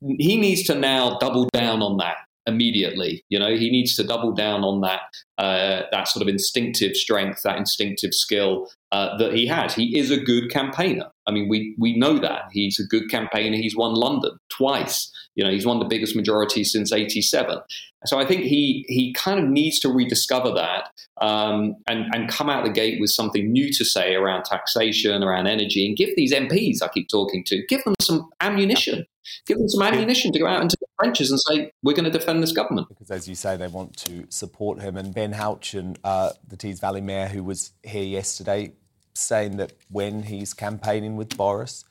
He 0.00 0.36
needs 0.36 0.64
to 0.64 0.74
now 0.74 1.18
double 1.18 1.48
down 1.52 1.80
on 1.82 1.98
that 1.98 2.16
immediately. 2.46 3.24
You 3.28 3.38
know, 3.38 3.56
he 3.56 3.70
needs 3.70 3.96
to 3.96 4.04
double 4.04 4.32
down 4.32 4.64
on 4.64 4.80
that 4.82 5.00
uh, 5.38 5.82
that 5.90 6.08
sort 6.08 6.22
of 6.22 6.28
instinctive 6.28 6.96
strength, 6.96 7.42
that 7.42 7.58
instinctive 7.58 8.14
skill 8.14 8.70
uh, 8.92 9.16
that 9.16 9.32
he 9.32 9.46
has. 9.46 9.74
He 9.74 9.98
is 9.98 10.10
a 10.10 10.18
good 10.18 10.50
campaigner. 10.50 11.10
I 11.26 11.32
mean, 11.32 11.48
we 11.48 11.74
we 11.78 11.96
know 11.96 12.18
that 12.18 12.42
he's 12.52 12.78
a 12.78 12.86
good 12.86 13.08
campaigner. 13.10 13.56
He's 13.56 13.76
won 13.76 13.94
London 13.94 14.38
twice. 14.50 15.10
You 15.34 15.44
know, 15.44 15.50
he's 15.50 15.66
won 15.66 15.78
the 15.78 15.86
biggest 15.86 16.14
majority 16.14 16.64
since 16.64 16.92
'87. 16.92 17.58
So 18.06 18.18
I 18.18 18.26
think 18.26 18.42
he 18.42 18.84
he 18.88 19.12
kind 19.14 19.40
of 19.40 19.46
needs 19.46 19.80
to 19.80 19.88
rediscover 19.88 20.52
that 20.52 20.90
um, 21.20 21.76
and 21.86 22.06
and 22.14 22.28
come 22.28 22.50
out 22.50 22.64
the 22.64 22.70
gate 22.70 23.00
with 23.00 23.10
something 23.10 23.50
new 23.50 23.72
to 23.72 23.84
say 23.84 24.14
around 24.14 24.44
taxation, 24.44 25.22
around 25.22 25.46
energy, 25.46 25.86
and 25.86 25.96
give 25.96 26.10
these 26.16 26.32
MPs 26.32 26.82
I 26.82 26.88
keep 26.88 27.08
talking 27.08 27.42
to, 27.44 27.64
give 27.68 27.82
them 27.84 27.94
some 28.00 28.28
ammunition. 28.40 29.06
Give 29.46 29.58
them 29.58 29.68
some 29.68 29.82
ammunition 29.82 30.32
to 30.32 30.38
go 30.38 30.46
out 30.46 30.62
into 30.62 30.76
the 30.80 30.86
trenches 31.00 31.30
and 31.30 31.40
say, 31.40 31.72
we're 31.82 31.94
going 31.94 32.10
to 32.10 32.10
defend 32.10 32.42
this 32.42 32.52
government. 32.52 32.88
Because, 32.88 33.10
as 33.10 33.28
you 33.28 33.34
say, 33.34 33.56
they 33.56 33.68
want 33.68 33.96
to 33.98 34.26
support 34.28 34.80
him. 34.80 34.96
And 34.96 35.14
Ben 35.14 35.32
Houchen, 35.32 35.96
uh, 36.04 36.30
the 36.46 36.56
Tees 36.56 36.80
Valley 36.80 37.00
Mayor, 37.00 37.28
who 37.28 37.42
was 37.42 37.72
here 37.82 38.04
yesterday, 38.04 38.72
saying 39.14 39.56
that 39.58 39.72
when 39.90 40.24
he's 40.24 40.52
campaigning 40.54 41.16
with 41.16 41.36
Boris, 41.36 41.84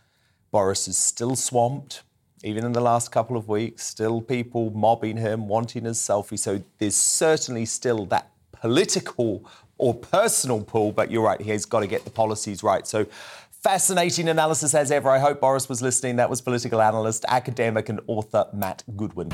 Boris 0.52 0.88
is 0.88 0.98
still 0.98 1.36
swamped, 1.36 2.04
even 2.44 2.66
in 2.66 2.74
the 2.74 2.82
last 2.82 3.12
couple 3.12 3.38
of 3.38 3.48
weeks, 3.48 3.86
still 3.86 4.22
people 4.22 4.72
mobbing 4.72 5.18
him, 5.18 5.48
wanting 5.48 5.86
his 5.86 5.98
selfie. 5.98 6.38
So 6.38 6.62
there's 6.78 6.96
certainly 6.96 7.66
still 7.66 8.06
that 8.08 8.30
political 8.52 9.50
or 9.78 9.94
personal 9.94 10.62
pull, 10.62 10.92
but 10.92 11.10
you're 11.10 11.24
right, 11.24 11.42
he's 11.42 11.66
got 11.66 11.80
to 11.80 11.88
get 11.88 12.04
the 12.06 12.12
policies 12.12 12.62
right. 12.64 12.86
So 12.86 13.06
fascinating 13.64 14.28
analysis 14.28 14.76
as 14.76 14.92
ever. 14.92 15.10
I 15.10 15.20
hope 15.20 15.40
Boris 15.40 15.70
was 15.70 15.82
listening. 15.82 16.18
That 16.18 16.30
was 16.30 16.42
political 16.42 16.82
analyst, 16.82 17.24
academic, 17.30 17.88
and 17.88 18.02
author 18.08 18.46
Matt 18.54 18.84
Goodwin. 18.98 19.32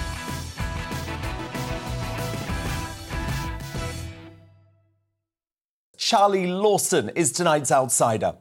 Charlie 5.97 6.47
Lawson 6.47 7.09
is 7.09 7.31
tonight's 7.31 7.71
outsider. 7.71 8.35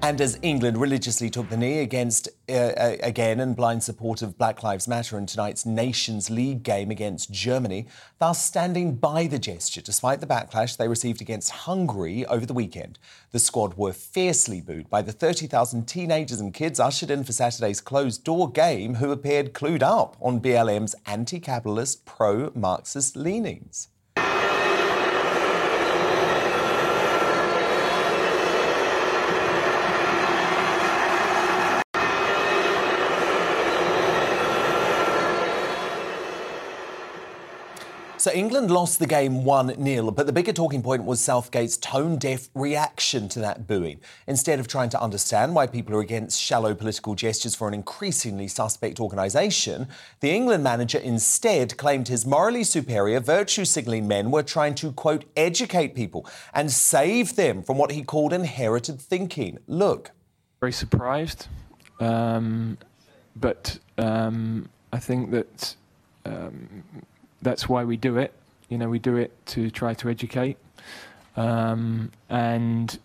And 0.00 0.20
as 0.20 0.38
England 0.42 0.78
religiously 0.78 1.28
took 1.28 1.50
the 1.50 1.56
knee 1.56 1.80
against 1.80 2.28
uh, 2.48 2.52
uh, 2.52 2.96
again 3.02 3.40
in 3.40 3.54
blind 3.54 3.82
support 3.82 4.22
of 4.22 4.38
Black 4.38 4.62
Lives 4.62 4.86
Matter 4.86 5.18
in 5.18 5.26
tonight's 5.26 5.66
Nations 5.66 6.30
League 6.30 6.62
game 6.62 6.92
against 6.92 7.32
Germany, 7.32 7.88
thus 8.20 8.42
standing 8.42 8.94
by 8.94 9.26
the 9.26 9.40
gesture 9.40 9.80
despite 9.80 10.20
the 10.20 10.26
backlash 10.26 10.76
they 10.76 10.86
received 10.86 11.20
against 11.20 11.50
Hungary 11.50 12.24
over 12.26 12.46
the 12.46 12.54
weekend. 12.54 12.98
The 13.32 13.40
squad 13.40 13.74
were 13.74 13.92
fiercely 13.92 14.60
booed 14.60 14.88
by 14.88 15.02
the 15.02 15.12
30,000 15.12 15.86
teenagers 15.86 16.40
and 16.40 16.54
kids 16.54 16.78
ushered 16.78 17.10
in 17.10 17.24
for 17.24 17.32
Saturday's 17.32 17.80
closed 17.80 18.22
door 18.22 18.50
game 18.50 18.94
who 18.94 19.10
appeared 19.10 19.52
clued 19.52 19.82
up 19.82 20.16
on 20.20 20.40
BLM's 20.40 20.94
anti 21.06 21.40
capitalist, 21.40 22.06
pro 22.06 22.52
Marxist 22.54 23.16
leanings. 23.16 23.88
So 38.28 38.34
England 38.34 38.70
lost 38.70 38.98
the 38.98 39.06
game 39.06 39.42
1 39.42 39.82
0, 39.82 40.10
but 40.10 40.26
the 40.26 40.34
bigger 40.34 40.52
talking 40.52 40.82
point 40.82 41.04
was 41.04 41.18
Southgate's 41.18 41.78
tone 41.78 42.18
deaf 42.18 42.50
reaction 42.54 43.26
to 43.30 43.40
that 43.40 43.66
booing. 43.66 44.00
Instead 44.26 44.60
of 44.60 44.68
trying 44.68 44.90
to 44.90 45.00
understand 45.00 45.54
why 45.54 45.66
people 45.66 45.94
are 45.94 46.02
against 46.02 46.38
shallow 46.38 46.74
political 46.74 47.14
gestures 47.14 47.54
for 47.54 47.68
an 47.68 47.72
increasingly 47.72 48.46
suspect 48.46 49.00
organisation, 49.00 49.88
the 50.20 50.30
England 50.30 50.62
manager 50.62 50.98
instead 50.98 51.78
claimed 51.78 52.08
his 52.08 52.26
morally 52.26 52.64
superior, 52.64 53.18
virtue 53.18 53.64
signalling 53.64 54.06
men 54.06 54.30
were 54.30 54.42
trying 54.42 54.74
to, 54.74 54.92
quote, 54.92 55.24
educate 55.34 55.94
people 55.94 56.26
and 56.52 56.70
save 56.70 57.34
them 57.34 57.62
from 57.62 57.78
what 57.78 57.92
he 57.92 58.02
called 58.02 58.34
inherited 58.34 59.00
thinking. 59.00 59.56
Look. 59.66 60.10
Very 60.60 60.72
surprised, 60.72 61.46
um, 61.98 62.76
but 63.34 63.78
um, 63.96 64.68
I 64.92 64.98
think 64.98 65.30
that. 65.30 65.76
Um, 66.26 66.84
that's 67.42 67.68
why 67.68 67.84
we 67.84 67.96
do 67.96 68.16
it. 68.18 68.32
You 68.68 68.78
know, 68.78 68.88
we 68.88 68.98
do 68.98 69.16
it 69.16 69.32
to 69.46 69.70
try 69.70 69.94
to 69.94 70.08
educate, 70.08 70.58
um, 71.36 72.12
and 72.28 72.98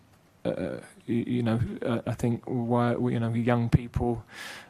uh, 0.44 0.78
you, 1.06 1.16
you, 1.16 1.44
know, 1.44 1.60
uh, 1.86 2.00
I 2.06 2.13
think 2.13 2.44
why 2.46 2.92
you 2.92 3.20
know 3.20 3.34
young 3.34 3.70
people 3.70 4.24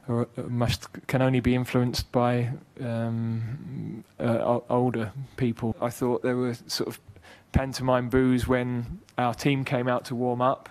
are, 0.07 0.27
must 0.47 0.87
can 1.07 1.21
only 1.21 1.39
be 1.39 1.55
influenced 1.55 2.11
by 2.11 2.51
um, 2.81 4.03
uh, 4.19 4.59
older 4.69 5.11
people. 5.37 5.75
I 5.81 5.89
thought 5.89 6.21
there 6.21 6.37
were 6.37 6.55
sort 6.67 6.89
of 6.89 6.99
pantomime 7.51 8.09
boos 8.09 8.47
when 8.47 8.99
our 9.17 9.33
team 9.33 9.63
came 9.63 9.87
out 9.87 10.05
to 10.05 10.15
warm 10.15 10.41
up. 10.41 10.69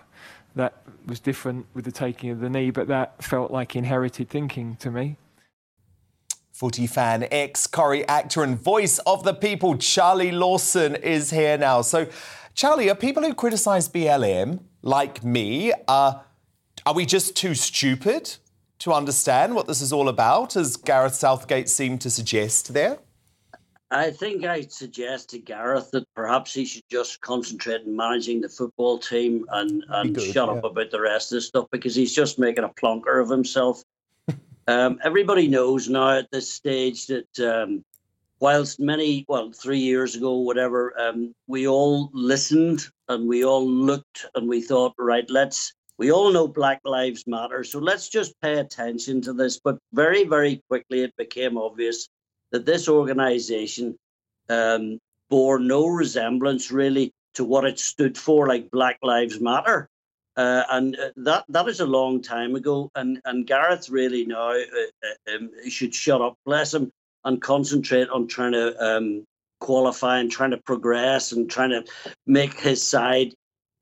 That 0.55 0.75
was 1.07 1.19
different 1.19 1.67
with 1.75 1.85
the 1.85 1.93
taking 1.93 2.31
of 2.31 2.41
the 2.41 2.51
knee, 2.51 2.71
but 2.71 2.89
that 2.89 3.23
felt 3.23 3.51
like 3.51 3.75
inherited 3.75 4.29
thinking 4.29 4.77
to 4.77 4.91
me. 4.91 5.17
Footy 6.63 6.87
fan, 6.87 7.27
ex 7.33 7.67
Corrie 7.67 8.07
actor, 8.07 8.45
and 8.45 8.57
voice 8.57 9.01
of 9.01 9.25
the 9.25 9.35
people, 9.35 9.77
Charlie 9.77 10.31
Lawson, 10.31 10.95
is 10.95 11.31
here 11.31 11.59
now. 11.59 11.83
So, 11.83 12.07
Charlie, 12.55 12.89
are 12.89 12.95
people 12.95 13.25
who 13.25 13.35
criticise 13.35 13.89
BLM, 13.89 14.61
like 14.81 15.25
me, 15.25 15.73
uh, 15.89 16.21
are 16.87 16.95
we 16.95 17.05
just 17.05 17.35
too 17.35 17.57
stupid 17.57 18.37
to 18.79 18.93
understand 18.93 19.57
what 19.57 19.67
this 19.67 19.81
is 19.81 19.93
all 19.93 20.09
about, 20.09 20.55
as 20.55 20.77
Gareth 20.77 21.17
Southgate 21.17 21.69
seemed 21.69 22.01
to 22.03 22.11
suggest 22.11 22.73
there? 22.73 23.01
I 23.91 24.13
think 24.13 24.45
I 24.45 24.61
suggest 24.61 25.31
to 25.31 25.41
Gareth 25.41 25.91
that 25.91 26.07
perhaps 26.15 26.55
he 26.55 26.65
should 26.65 26.85
just 26.89 27.21
concentrate 27.23 27.81
on 27.85 27.97
managing 27.97 28.41
the 28.41 28.49
football 28.49 28.99
team 28.99 29.47
and, 29.51 29.85
and 29.89 30.15
good, 30.15 30.33
shut 30.33 30.49
yeah. 30.49 30.55
up 30.55 30.63
about 30.63 30.93
the 30.93 31.01
rest 31.01 31.33
of 31.33 31.39
the 31.39 31.41
stuff 31.41 31.67
because 31.73 31.97
he's 31.97 32.15
just 32.15 32.39
making 32.39 32.63
a 32.63 32.69
plonker 32.69 33.21
of 33.21 33.29
himself. 33.29 33.83
Um, 34.73 34.99
everybody 35.05 35.49
knows 35.49 35.91
now 35.91 36.17
at 36.17 36.31
this 36.31 36.51
stage 36.51 37.07
that 37.09 37.39
um, 37.41 37.85
whilst 38.41 38.81
many, 38.81 39.27
well, 39.29 39.53
three 39.53 39.81
years 39.81 40.17
ago, 40.17 40.39
whatever, 40.39 40.99
um, 40.99 41.35
we 41.47 41.69
all 41.69 42.09
listened 42.15 42.87
and 43.09 43.29
we 43.29 43.45
all 43.45 43.69
looked 43.69 44.25
and 44.35 44.49
we 44.49 44.63
thought, 44.63 44.95
right, 44.99 45.29
let's, 45.29 45.75
we 45.99 46.11
all 46.11 46.33
know 46.33 46.49
Black 46.49 46.81
Lives 46.87 47.25
Matter, 47.27 47.65
so 47.65 47.81
let's 47.81 48.09
just 48.09 48.33
pay 48.41 48.61
attention 48.61 49.21
to 49.21 49.35
this. 49.35 49.61
But 49.63 49.77
very, 49.93 50.25
very 50.25 50.63
quickly, 50.71 51.03
it 51.03 51.15
became 51.19 51.59
obvious 51.59 52.09
that 52.51 52.65
this 52.65 52.89
organization 52.89 53.95
um, 54.49 54.99
bore 55.29 55.59
no 55.59 55.87
resemblance 55.87 56.73
really 56.73 57.13
to 57.35 57.45
what 57.45 57.67
it 57.67 57.79
stood 57.79 58.17
for, 58.17 58.49
like 58.49 58.71
Black 58.71 58.99
Lives 59.03 59.39
Matter. 59.39 59.91
Uh, 60.37 60.63
and 60.71 60.99
uh, 60.99 61.11
that 61.17 61.45
that 61.49 61.69
is 61.69 61.81
a 61.81 61.87
long 61.87 62.23
time 62.23 62.55
ago. 62.55 62.91
And 62.95 63.21
and 63.25 63.47
Gareth 63.47 63.89
really 63.91 64.25
now 64.25 64.51
uh, 64.51 64.57
uh, 64.57 65.37
um, 65.37 65.51
should 65.69 65.95
shut 65.95 66.21
up, 66.21 66.37
bless 66.47 66.73
him, 66.73 66.91
and 67.25 67.41
concentrate 67.41 68.09
on 68.09 68.27
trying 68.27 68.53
to 68.53 68.85
um, 68.85 69.25
qualify 69.61 70.19
and 70.19 70.31
trying 70.31 70.51
to 70.53 70.59
progress 70.59 71.33
and 71.33 71.51
trying 71.51 71.71
to 71.71 71.85
make 72.27 72.59
his 72.59 72.83
side 72.87 73.35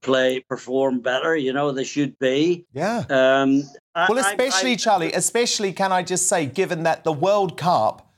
play 0.03 0.41
perform 0.49 1.01
better. 1.01 1.37
You 1.37 1.53
know 1.53 1.71
they 1.71 1.85
should 1.85 2.19
be. 2.19 2.65
Yeah. 2.73 3.05
Um, 3.09 3.63
well, 3.95 4.19
especially 4.19 4.71
I, 4.71 4.75
I, 4.75 4.77
Charlie. 4.77 5.13
Especially, 5.13 5.73
can 5.73 5.93
I 5.93 6.03
just 6.03 6.29
say, 6.29 6.47
given 6.47 6.83
that 6.83 7.05
the 7.05 7.13
World 7.13 7.57
Cup 7.57 8.10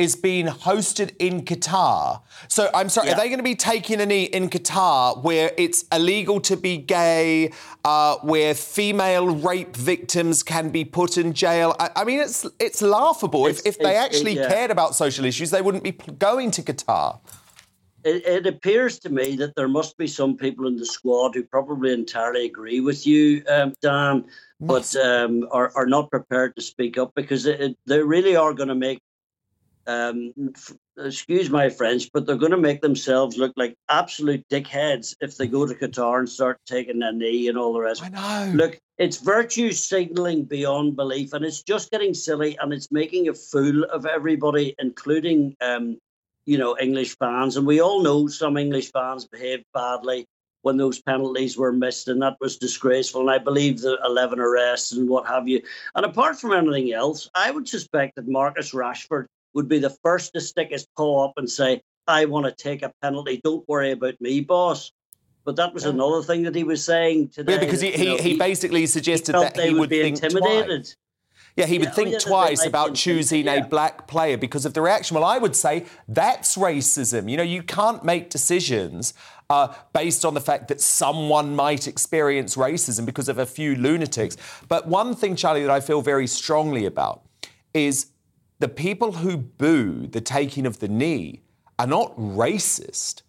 is 0.00 0.16
being 0.16 0.46
hosted 0.46 1.14
in 1.18 1.44
Qatar. 1.44 2.22
So 2.48 2.70
I'm 2.74 2.88
sorry, 2.88 3.08
yeah. 3.08 3.14
are 3.14 3.16
they 3.18 3.28
going 3.28 3.38
to 3.38 3.44
be 3.44 3.54
taking 3.54 4.00
a 4.00 4.06
knee 4.06 4.24
in 4.24 4.48
Qatar 4.48 5.22
where 5.22 5.52
it's 5.58 5.84
illegal 5.92 6.40
to 6.40 6.56
be 6.56 6.78
gay, 6.78 7.52
uh, 7.84 8.16
where 8.22 8.54
female 8.54 9.36
rape 9.36 9.76
victims 9.76 10.42
can 10.42 10.70
be 10.70 10.86
put 10.86 11.18
in 11.18 11.34
jail? 11.34 11.76
I, 11.78 11.90
I 11.96 12.04
mean, 12.04 12.20
it's 12.20 12.46
it's 12.58 12.80
laughable. 12.80 13.46
It's, 13.46 13.60
if, 13.60 13.76
if 13.76 13.78
they 13.78 13.94
actually 13.94 14.32
it, 14.32 14.38
yeah. 14.38 14.48
cared 14.48 14.70
about 14.70 14.94
social 14.94 15.26
issues, 15.26 15.50
they 15.50 15.60
wouldn't 15.60 15.84
be 15.84 15.92
going 15.92 16.50
to 16.52 16.62
Qatar. 16.62 17.20
It, 18.02 18.24
it, 18.24 18.46
appears 18.46 18.98
to 19.00 19.10
me 19.10 19.36
that 19.36 19.54
there 19.56 19.68
must 19.68 19.98
be 19.98 20.06
some 20.06 20.34
people 20.34 20.66
in 20.66 20.76
the 20.76 20.86
squad 20.86 21.34
who 21.34 21.42
probably 21.42 21.92
entirely 21.92 22.46
agree 22.46 22.80
with 22.80 23.06
you, 23.06 23.44
um, 23.46 23.74
Dan, 23.82 24.24
but 24.58 24.96
um, 24.96 25.46
are, 25.50 25.70
are 25.76 25.84
not 25.84 26.10
prepared 26.10 26.56
to 26.56 26.62
speak 26.62 26.96
up 26.96 27.12
because 27.14 27.44
it, 27.44 27.76
they 27.86 28.02
really 28.02 28.36
are 28.36 28.54
going 28.54 28.70
to 28.70 28.74
make 28.74 29.02
um, 29.86 30.32
f- 30.54 30.76
excuse 30.98 31.50
my 31.50 31.68
French, 31.68 32.10
but 32.12 32.26
they're 32.26 32.36
going 32.36 32.50
to 32.50 32.58
make 32.58 32.80
themselves 32.80 33.36
look 33.36 33.52
like 33.56 33.74
absolute 33.88 34.44
dickheads 34.48 35.14
if 35.20 35.36
they 35.36 35.46
go 35.46 35.66
to 35.66 35.74
Qatar 35.74 36.18
and 36.18 36.28
start 36.28 36.58
taking 36.66 37.02
a 37.02 37.12
knee 37.12 37.48
and 37.48 37.58
all 37.58 37.72
the 37.72 37.80
rest. 37.80 38.02
I 38.02 38.08
know. 38.08 38.52
Look, 38.54 38.78
it's 38.98 39.16
virtue 39.16 39.72
signaling 39.72 40.44
beyond 40.44 40.96
belief, 40.96 41.32
and 41.32 41.44
it's 41.44 41.62
just 41.62 41.90
getting 41.90 42.14
silly, 42.14 42.56
and 42.60 42.72
it's 42.72 42.92
making 42.92 43.28
a 43.28 43.34
fool 43.34 43.84
of 43.84 44.06
everybody, 44.06 44.74
including, 44.78 45.56
um, 45.60 45.98
you 46.44 46.58
know, 46.58 46.76
English 46.78 47.16
fans. 47.18 47.56
And 47.56 47.66
we 47.66 47.80
all 47.80 48.02
know 48.02 48.26
some 48.26 48.56
English 48.56 48.92
fans 48.92 49.26
behaved 49.26 49.64
badly 49.72 50.26
when 50.62 50.76
those 50.76 51.00
penalties 51.00 51.56
were 51.56 51.72
missed, 51.72 52.08
and 52.08 52.20
that 52.22 52.36
was 52.40 52.58
disgraceful. 52.58 53.22
And 53.22 53.30
I 53.30 53.38
believe 53.38 53.80
the 53.80 53.98
11 54.04 54.38
arrests 54.38 54.92
and 54.92 55.08
what 55.08 55.26
have 55.26 55.48
you. 55.48 55.62
And 55.94 56.04
apart 56.04 56.38
from 56.38 56.52
anything 56.52 56.92
else, 56.92 57.30
I 57.34 57.50
would 57.50 57.66
suspect 57.66 58.16
that 58.16 58.28
Marcus 58.28 58.72
Rashford 58.72 59.26
would 59.54 59.68
be 59.68 59.78
the 59.78 59.90
first 60.02 60.32
to 60.34 60.40
stick 60.40 60.70
his 60.70 60.86
paw 60.96 61.26
up 61.26 61.34
and 61.36 61.48
say, 61.48 61.82
I 62.06 62.24
want 62.24 62.46
to 62.46 62.52
take 62.52 62.82
a 62.82 62.92
penalty. 63.02 63.40
Don't 63.42 63.68
worry 63.68 63.92
about 63.92 64.20
me, 64.20 64.40
boss. 64.40 64.92
But 65.44 65.56
that 65.56 65.72
was 65.72 65.84
another 65.84 66.22
thing 66.22 66.42
that 66.42 66.54
he 66.54 66.64
was 66.64 66.84
saying 66.84 67.28
today. 67.30 67.54
Yeah, 67.54 67.60
because 67.60 67.80
he, 67.80 67.92
he, 67.92 68.06
know, 68.06 68.16
he, 68.18 68.36
basically 68.36 68.86
suggested 68.86 69.34
he 69.34 69.42
that 69.42 69.58
he 69.58 69.70
would, 69.70 69.80
would 69.80 69.90
be 69.90 70.06
intimidated. 70.06 70.84
Twice. 70.84 70.96
Yeah, 71.56 71.66
he 71.66 71.78
would 71.78 71.88
yeah, 71.88 71.94
think 71.94 72.20
twice 72.20 72.64
about 72.64 72.94
choosing 72.94 73.46
yeah. 73.46 73.54
a 73.54 73.66
black 73.66 74.06
player 74.06 74.36
because 74.36 74.64
of 74.64 74.74
the 74.74 74.80
reaction. 74.80 75.14
Well, 75.14 75.24
I 75.24 75.38
would 75.38 75.56
say 75.56 75.86
that's 76.08 76.56
racism. 76.56 77.30
You 77.30 77.36
know, 77.36 77.42
you 77.42 77.62
can't 77.62 78.04
make 78.04 78.30
decisions 78.30 79.14
uh, 79.48 79.74
based 79.92 80.24
on 80.24 80.34
the 80.34 80.40
fact 80.40 80.68
that 80.68 80.80
someone 80.80 81.56
might 81.56 81.88
experience 81.88 82.54
racism 82.54 83.04
because 83.04 83.28
of 83.28 83.38
a 83.38 83.46
few 83.46 83.74
lunatics. 83.74 84.36
But 84.68 84.86
one 84.86 85.16
thing, 85.16 85.34
Charlie, 85.34 85.62
that 85.62 85.70
I 85.70 85.80
feel 85.80 86.02
very 86.02 86.26
strongly 86.26 86.86
about 86.86 87.22
is 87.74 88.06
the 88.60 88.68
people 88.68 89.12
who 89.12 89.36
boo 89.36 90.06
the 90.06 90.20
taking 90.20 90.66
of 90.66 90.78
the 90.78 90.88
knee 90.88 91.40
are 91.78 91.86
not 91.86 92.16
racist 92.16 93.22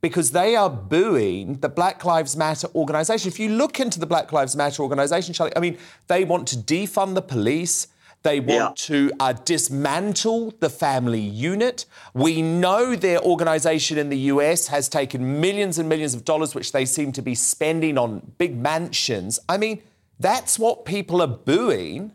because 0.00 0.30
they 0.30 0.56
are 0.56 0.70
booing 0.70 1.54
the 1.60 1.68
Black 1.68 2.04
Lives 2.04 2.34
Matter 2.34 2.68
organization. 2.74 3.28
If 3.28 3.38
you 3.38 3.50
look 3.50 3.78
into 3.78 4.00
the 4.00 4.06
Black 4.06 4.32
Lives 4.32 4.56
Matter 4.56 4.82
organization, 4.82 5.34
Charlie, 5.34 5.54
I 5.54 5.60
mean, 5.60 5.76
they 6.08 6.24
want 6.24 6.48
to 6.48 6.56
defund 6.56 7.14
the 7.14 7.22
police. 7.22 7.88
They 8.22 8.40
want 8.40 8.88
yeah. 8.88 8.96
to 8.96 9.12
uh, 9.20 9.32
dismantle 9.32 10.54
the 10.60 10.70
family 10.70 11.20
unit. 11.20 11.84
We 12.14 12.40
know 12.40 12.96
their 12.96 13.20
organization 13.20 13.98
in 13.98 14.08
the 14.08 14.18
US 14.18 14.68
has 14.68 14.88
taken 14.88 15.40
millions 15.40 15.78
and 15.78 15.88
millions 15.88 16.14
of 16.14 16.24
dollars, 16.24 16.54
which 16.54 16.72
they 16.72 16.86
seem 16.86 17.12
to 17.12 17.22
be 17.22 17.34
spending 17.34 17.98
on 17.98 18.32
big 18.38 18.56
mansions. 18.56 19.38
I 19.48 19.58
mean, 19.58 19.82
that's 20.18 20.58
what 20.58 20.86
people 20.86 21.20
are 21.20 21.26
booing. 21.26 22.12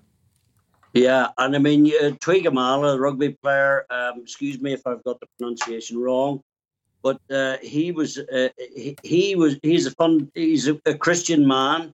Yeah, 0.96 1.28
and 1.38 1.54
I 1.54 1.60
mean, 1.60 1.88
uh, 1.88 2.12
Tuigamala, 2.12 2.94
the 2.94 3.00
rugby 3.02 3.38
player, 3.44 3.86
um, 3.90 4.22
excuse 4.22 4.62
me 4.62 4.72
if 4.72 4.88
I've 4.88 5.04
got 5.04 5.20
the 5.20 5.28
pronunciation 5.38 6.00
wrong, 6.00 6.42
but 7.04 7.20
uh, 7.30 7.58
he 7.62 7.92
was 7.92 8.18
uh, 8.18 8.48
he, 8.58 8.96
he, 9.04 9.36
was 9.36 9.58
he's 9.62 9.88
a 9.88 9.92
fun 9.92 10.32
he's 10.34 10.70
a, 10.70 10.80
a, 10.86 10.96
Christian 10.96 11.46
man, 11.46 11.92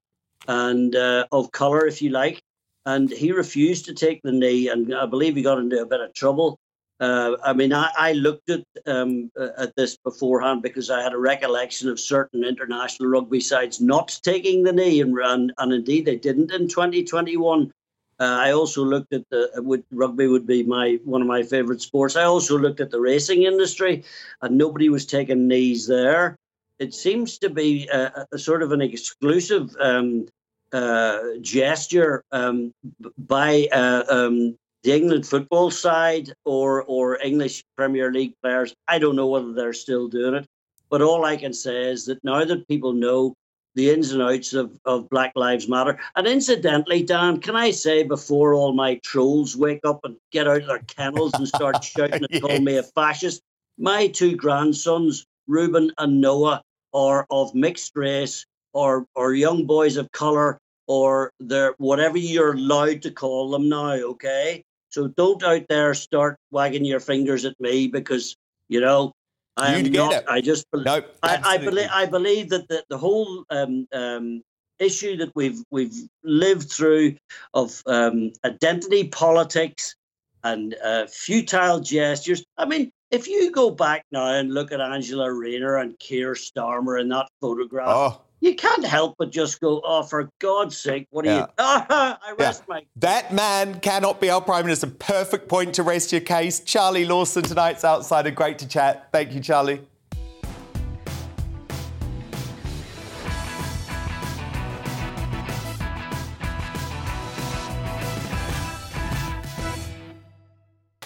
and 0.47 0.95
uh, 0.95 1.25
of 1.31 1.51
colour, 1.51 1.87
if 1.87 1.99
you 2.03 2.11
like. 2.11 2.43
And 2.85 3.09
he 3.09 3.31
refused 3.31 3.85
to 3.85 3.95
take 3.95 4.21
the 4.21 4.31
knee, 4.31 4.67
and 4.67 4.93
I 4.93 5.07
believe 5.07 5.35
he 5.35 5.41
got 5.41 5.57
into 5.57 5.81
a 5.81 5.85
bit 5.87 6.01
of 6.01 6.13
trouble. 6.13 6.59
Uh, 6.99 7.37
I 7.43 7.53
mean, 7.53 7.73
I, 7.73 7.89
I 7.97 8.11
looked 8.13 8.51
at 8.51 8.63
um, 8.85 9.31
at 9.57 9.75
this 9.75 9.97
beforehand 9.97 10.61
because 10.61 10.91
I 10.91 11.01
had 11.01 11.13
a 11.13 11.17
recollection 11.17 11.89
of 11.89 11.99
certain 11.99 12.43
international 12.43 13.09
rugby 13.09 13.39
sides 13.39 13.81
not 13.81 14.19
taking 14.21 14.61
the 14.61 14.73
knee, 14.73 15.01
and 15.01 15.17
and, 15.17 15.53
and 15.57 15.73
indeed 15.73 16.05
they 16.05 16.17
didn't 16.17 16.51
in 16.51 16.67
2021. 16.67 17.71
Uh, 18.21 18.37
I 18.39 18.51
also 18.51 18.85
looked 18.85 19.13
at 19.13 19.27
the 19.31 19.49
would, 19.55 19.83
rugby 19.91 20.27
would 20.27 20.45
be 20.45 20.61
my 20.61 20.99
one 21.05 21.23
of 21.23 21.27
my 21.27 21.41
favourite 21.41 21.81
sports. 21.81 22.15
I 22.15 22.25
also 22.25 22.55
looked 22.55 22.79
at 22.79 22.91
the 22.91 23.01
racing 23.01 23.43
industry, 23.43 24.03
and 24.43 24.59
nobody 24.59 24.89
was 24.89 25.07
taking 25.07 25.47
knees 25.47 25.87
there. 25.87 26.35
It 26.77 26.93
seems 26.93 27.39
to 27.39 27.49
be 27.49 27.87
a, 27.87 28.27
a 28.31 28.37
sort 28.37 28.61
of 28.61 28.73
an 28.73 28.81
exclusive 28.81 29.75
um, 29.79 30.27
uh, 30.71 31.17
gesture 31.41 32.23
um, 32.31 32.71
by 33.17 33.67
uh, 33.71 34.03
um, 34.07 34.55
the 34.83 34.93
England 34.93 35.25
football 35.25 35.71
side 35.71 36.31
or 36.45 36.83
or 36.83 37.19
English 37.23 37.63
Premier 37.75 38.11
League 38.11 38.35
players. 38.43 38.71
I 38.87 38.99
don't 38.99 39.15
know 39.15 39.29
whether 39.29 39.51
they're 39.51 39.73
still 39.73 40.07
doing 40.07 40.35
it, 40.35 40.45
but 40.91 41.01
all 41.01 41.25
I 41.25 41.37
can 41.37 41.53
say 41.53 41.89
is 41.89 42.05
that 42.05 42.23
now 42.23 42.45
that 42.45 42.67
people 42.67 42.93
know 42.93 43.33
the 43.75 43.89
ins 43.89 44.11
and 44.11 44.21
outs 44.21 44.53
of, 44.53 44.77
of 44.85 45.09
Black 45.09 45.31
Lives 45.35 45.67
Matter, 45.67 45.99
and 46.15 46.27
incidentally, 46.27 47.03
Dan, 47.03 47.39
can 47.39 47.55
I 47.55 47.71
say 47.71 48.03
before 48.03 48.53
all 48.53 48.73
my 48.73 48.95
trolls 49.03 49.55
wake 49.55 49.81
up 49.85 50.01
and 50.03 50.17
get 50.31 50.47
out 50.47 50.61
of 50.61 50.67
their 50.67 50.79
kennels 50.79 51.31
and 51.33 51.47
start 51.47 51.83
shouting 51.83 52.15
and 52.15 52.27
yes. 52.29 52.41
call 52.41 52.59
me 52.59 52.77
a 52.77 52.83
fascist, 52.83 53.41
my 53.77 54.07
two 54.07 54.35
grandsons, 54.35 55.25
Reuben 55.47 55.91
and 55.97 56.21
Noah, 56.21 56.61
are 56.93 57.25
of 57.29 57.55
mixed 57.55 57.95
race 57.95 58.45
or 58.73 59.05
or 59.15 59.33
young 59.33 59.65
boys 59.65 59.97
of 59.97 60.11
color 60.11 60.59
or 60.87 61.31
they're 61.39 61.73
whatever 61.77 62.17
you're 62.17 62.53
allowed 62.53 63.01
to 63.03 63.11
call 63.11 63.49
them 63.49 63.69
now, 63.69 63.93
okay? 63.93 64.63
So 64.89 65.07
don't 65.07 65.41
out 65.43 65.63
there 65.69 65.93
start 65.93 66.37
wagging 66.51 66.83
your 66.83 66.99
fingers 66.99 67.45
at 67.45 67.59
me 67.59 67.87
because 67.87 68.35
you 68.67 68.81
know 68.81 69.13
I 69.57 69.75
am 69.75 69.91
not. 69.91 70.13
It. 70.13 70.25
I 70.27 70.41
just 70.41 70.69
believe. 70.71 70.85
Nope, 70.85 71.15
I, 71.23 71.39
I, 71.43 71.57
believe. 71.57 71.89
I 71.91 72.05
believe 72.05 72.49
that 72.49 72.67
the, 72.67 72.83
the 72.89 72.97
whole 72.97 73.45
um, 73.49 73.87
um, 73.93 74.43
issue 74.79 75.17
that 75.17 75.31
we've 75.35 75.61
we've 75.69 75.95
lived 76.23 76.71
through 76.71 77.15
of 77.53 77.81
um, 77.85 78.31
identity 78.45 79.07
politics 79.09 79.95
and 80.43 80.75
uh, 80.83 81.05
futile 81.07 81.79
gestures. 81.79 82.43
I 82.57 82.65
mean, 82.65 82.91
if 83.11 83.27
you 83.27 83.51
go 83.51 83.69
back 83.69 84.05
now 84.11 84.33
and 84.33 84.53
look 84.53 84.71
at 84.71 84.81
Angela 84.81 85.31
Rayner 85.31 85.77
and 85.77 85.97
Keir 85.99 86.33
Starmer 86.33 86.99
in 86.99 87.09
that 87.09 87.27
photograph, 87.41 87.89
oh 87.89 88.21
you 88.41 88.55
can't 88.55 88.83
help 88.83 89.15
but 89.19 89.31
just 89.31 89.61
go, 89.61 89.81
oh, 89.85 90.03
for 90.03 90.29
God's 90.39 90.75
sake, 90.75 91.07
what 91.11 91.25
are 91.25 91.29
yeah. 91.29 91.39
you? 91.39 91.47
Oh, 91.59 92.17
I 92.21 92.33
rest 92.37 92.63
yeah. 92.67 92.73
my. 92.75 92.85
That 92.97 93.33
man 93.33 93.79
cannot 93.79 94.19
be 94.19 94.29
our 94.29 94.41
Prime 94.41 94.65
Minister. 94.65 94.87
Perfect 94.87 95.47
point 95.47 95.75
to 95.75 95.83
rest 95.83 96.11
your 96.11 96.21
case. 96.21 96.59
Charlie 96.59 97.05
Lawson 97.05 97.43
tonight's 97.43 97.85
outsider. 97.85 98.31
Great 98.31 98.57
to 98.59 98.67
chat. 98.67 99.09
Thank 99.11 99.33
you, 99.33 99.39
Charlie. 99.39 99.81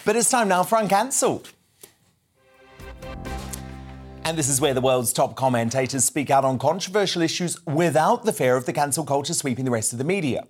But 0.06 0.16
it's 0.16 0.30
time 0.30 0.48
now 0.48 0.64
for 0.64 0.78
Uncancelled. 0.78 1.55
And 4.28 4.40
this 4.40 4.50
is 4.50 4.60
where 4.60 4.74
the 4.74 4.82
world's 4.82 5.14
top 5.14 5.36
commentators 5.36 6.04
speak 6.04 6.32
out 6.32 6.44
on 6.44 6.58
controversial 6.58 7.22
issues 7.22 7.64
without 7.68 8.26
the 8.26 8.34
fear 8.34 8.58
of 8.58 8.66
the 8.66 8.74
cancel 8.74 9.06
culture 9.06 9.36
sweeping 9.36 9.66
the 9.66 9.72
rest 9.72 9.94
of 9.94 10.00
the 10.00 10.04
media. 10.04 10.48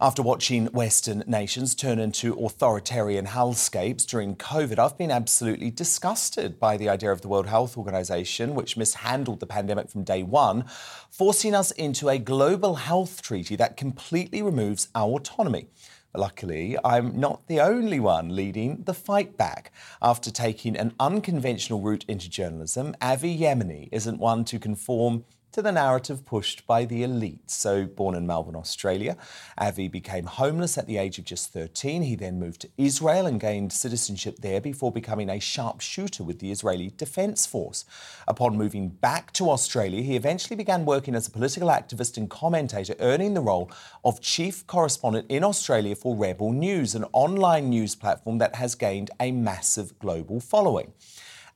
After 0.00 0.22
watching 0.22 0.66
Western 0.66 1.24
nations 1.26 1.74
turn 1.74 1.98
into 1.98 2.34
authoritarian 2.34 3.26
hellscapes 3.26 4.06
during 4.06 4.36
COVID, 4.36 4.78
I've 4.78 4.96
been 4.96 5.10
absolutely 5.10 5.72
disgusted 5.72 6.60
by 6.60 6.76
the 6.76 6.88
idea 6.88 7.10
of 7.10 7.22
the 7.22 7.26
World 7.26 7.48
Health 7.48 7.76
Organization, 7.76 8.54
which 8.54 8.76
mishandled 8.76 9.40
the 9.40 9.46
pandemic 9.46 9.90
from 9.90 10.04
day 10.04 10.22
one, 10.22 10.64
forcing 11.10 11.56
us 11.56 11.72
into 11.72 12.08
a 12.08 12.18
global 12.18 12.76
health 12.76 13.20
treaty 13.20 13.56
that 13.56 13.76
completely 13.76 14.42
removes 14.42 14.86
our 14.94 15.08
autonomy. 15.08 15.66
Luckily, 16.14 16.76
I'm 16.84 17.20
not 17.20 17.46
the 17.48 17.60
only 17.60 18.00
one 18.00 18.34
leading 18.34 18.82
the 18.84 18.94
fight 18.94 19.36
back. 19.36 19.70
After 20.00 20.30
taking 20.30 20.76
an 20.76 20.94
unconventional 20.98 21.80
route 21.80 22.04
into 22.08 22.30
journalism, 22.30 22.96
Avi 23.02 23.38
Yemini 23.38 23.88
isn't 23.92 24.18
one 24.18 24.44
to 24.46 24.58
conform 24.58 25.24
to 25.52 25.62
the 25.62 25.72
narrative 25.72 26.24
pushed 26.24 26.66
by 26.66 26.84
the 26.84 27.02
elite. 27.02 27.50
So, 27.50 27.84
born 27.84 28.14
in 28.14 28.26
Melbourne, 28.26 28.56
Australia, 28.56 29.16
Avi 29.56 29.88
became 29.88 30.26
homeless 30.26 30.76
at 30.76 30.86
the 30.86 30.98
age 30.98 31.18
of 31.18 31.24
just 31.24 31.52
13. 31.52 32.02
He 32.02 32.14
then 32.14 32.38
moved 32.38 32.60
to 32.62 32.70
Israel 32.76 33.26
and 33.26 33.40
gained 33.40 33.72
citizenship 33.72 34.38
there 34.40 34.60
before 34.60 34.92
becoming 34.92 35.30
a 35.30 35.40
sharpshooter 35.40 36.22
with 36.22 36.38
the 36.38 36.50
Israeli 36.50 36.92
Defense 36.96 37.46
Force. 37.46 37.84
Upon 38.26 38.56
moving 38.56 38.88
back 38.88 39.32
to 39.34 39.50
Australia, 39.50 40.02
he 40.02 40.16
eventually 40.16 40.56
began 40.56 40.84
working 40.84 41.14
as 41.14 41.26
a 41.26 41.30
political 41.30 41.68
activist 41.68 42.16
and 42.16 42.28
commentator, 42.28 42.94
earning 43.00 43.34
the 43.34 43.40
role 43.40 43.70
of 44.04 44.20
chief 44.20 44.66
correspondent 44.66 45.26
in 45.28 45.44
Australia 45.44 45.96
for 45.96 46.14
Rebel 46.14 46.52
News, 46.52 46.94
an 46.94 47.04
online 47.12 47.70
news 47.70 47.94
platform 47.94 48.38
that 48.38 48.54
has 48.56 48.74
gained 48.74 49.10
a 49.20 49.32
massive 49.32 49.98
global 49.98 50.40
following. 50.40 50.92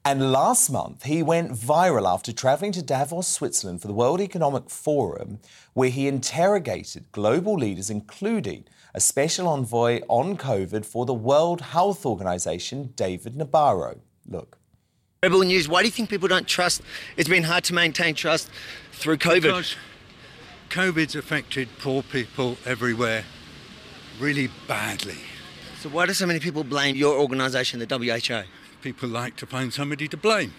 And 0.05 0.33
last 0.33 0.69
month, 0.69 1.05
he 1.05 1.23
went 1.23 1.53
viral 1.53 2.13
after 2.13 2.33
travelling 2.33 2.73
to 2.73 2.83
Davos, 2.83 3.29
Switzerland 3.29 3.81
for 3.81 3.87
the 3.87 3.95
World 3.95 4.21
Economic 4.21 4.69
Forum, 4.69 5.39
where 5.75 5.91
he 5.91 6.09
interrogated 6.09 7.13
global 7.13 7.55
leaders, 7.55 7.89
including 7.89 8.65
a 8.95 9.01
special 9.01 9.47
envoy 9.47 10.01
on 10.09 10.37
COVID 10.37 10.85
for 10.85 11.07
the 11.07 11.15
World 11.15 11.61
Health 11.61 12.05
Organization, 12.05 12.93
David 12.97 13.35
Nabarro. 13.35 14.01
Look. 14.27 14.59
Rebel 15.23 15.43
News, 15.43 15.69
why 15.69 15.83
do 15.83 15.87
you 15.87 15.93
think 15.93 16.11
people 16.11 16.27
don't 16.27 16.49
trust? 16.49 16.83
It's 17.17 17.29
been 17.29 17.45
hard 17.45 17.63
to 17.65 17.75
maintain 17.75 18.17
trust 18.17 18.51
through 18.91 19.19
COVID. 19.19 19.43
Because 19.43 19.77
COVID's 20.69 21.15
affected 21.15 21.69
poor 21.79 22.03
people 22.03 22.57
everywhere 22.67 23.23
really 24.19 24.51
badly. 24.67 25.19
So, 25.81 25.91
why 25.91 26.07
do 26.07 26.13
so 26.13 26.27
many 26.27 26.41
people 26.41 26.65
blame 26.65 26.97
your 26.97 27.21
organisation, 27.21 27.79
the 27.79 27.87
WHO? 27.87 28.49
People 28.83 29.09
like 29.09 29.37
to 29.37 29.47
find 29.47 29.73
somebody 29.73 30.09
to 30.09 30.17
blame. 30.17 30.53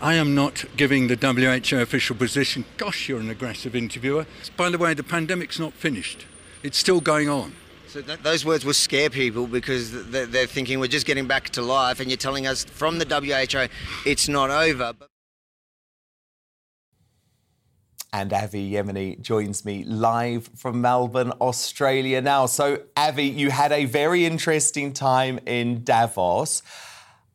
I 0.00 0.14
am 0.14 0.34
not 0.34 0.64
giving 0.76 1.06
the 1.06 1.14
WHO 1.14 1.78
official 1.78 2.16
position. 2.16 2.64
Gosh, 2.76 3.08
you're 3.08 3.20
an 3.20 3.30
aggressive 3.30 3.76
interviewer. 3.76 4.26
By 4.56 4.68
the 4.70 4.78
way, 4.78 4.94
the 4.94 5.04
pandemic's 5.04 5.60
not 5.60 5.72
finished, 5.74 6.26
it's 6.64 6.76
still 6.76 7.00
going 7.00 7.28
on. 7.28 7.52
So 7.86 8.00
that, 8.02 8.24
those 8.24 8.44
words 8.44 8.64
will 8.64 8.74
scare 8.74 9.08
people 9.10 9.46
because 9.46 10.10
they're, 10.10 10.26
they're, 10.26 10.46
thinking 10.46 10.80
we're 10.80 10.88
just 10.88 11.06
getting 11.06 11.28
back 11.28 11.50
to 11.50 11.62
life, 11.62 12.00
and 12.00 12.10
you're 12.10 12.18
telling 12.18 12.48
us 12.48 12.64
from 12.64 12.98
the 12.98 13.06
WHO 13.06 13.68
it's 14.04 14.28
not 14.28 14.50
over. 14.50 14.94
And 18.12 18.32
Avi 18.32 18.72
Yemini 18.72 19.20
joins 19.22 19.64
me 19.64 19.84
live 19.84 20.50
from 20.56 20.80
Melbourne, 20.80 21.30
Australia 21.40 22.20
now. 22.20 22.46
So, 22.46 22.82
Avi, 22.96 23.24
you 23.24 23.50
had 23.50 23.70
a 23.70 23.84
very 23.84 24.26
interesting 24.26 24.92
time 24.92 25.38
in 25.46 25.84
Davos. 25.84 26.62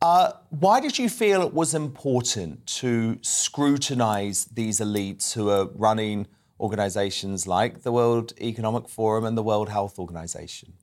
Uh, 0.04 0.32
why 0.50 0.80
did 0.80 0.98
you 0.98 1.08
feel 1.08 1.40
it 1.40 1.54
was 1.54 1.72
important 1.72 2.66
to 2.66 3.18
scrutinise 3.22 4.44
these 4.44 4.78
elites 4.78 5.32
who 5.32 5.48
are 5.48 5.64
running 5.76 6.26
organisations 6.60 7.46
like 7.46 7.84
the 7.84 7.90
World 7.90 8.34
Economic 8.38 8.86
Forum 8.86 9.24
and 9.24 9.34
the 9.34 9.42
World 9.42 9.70
Health 9.70 9.98
Organization? 9.98 10.74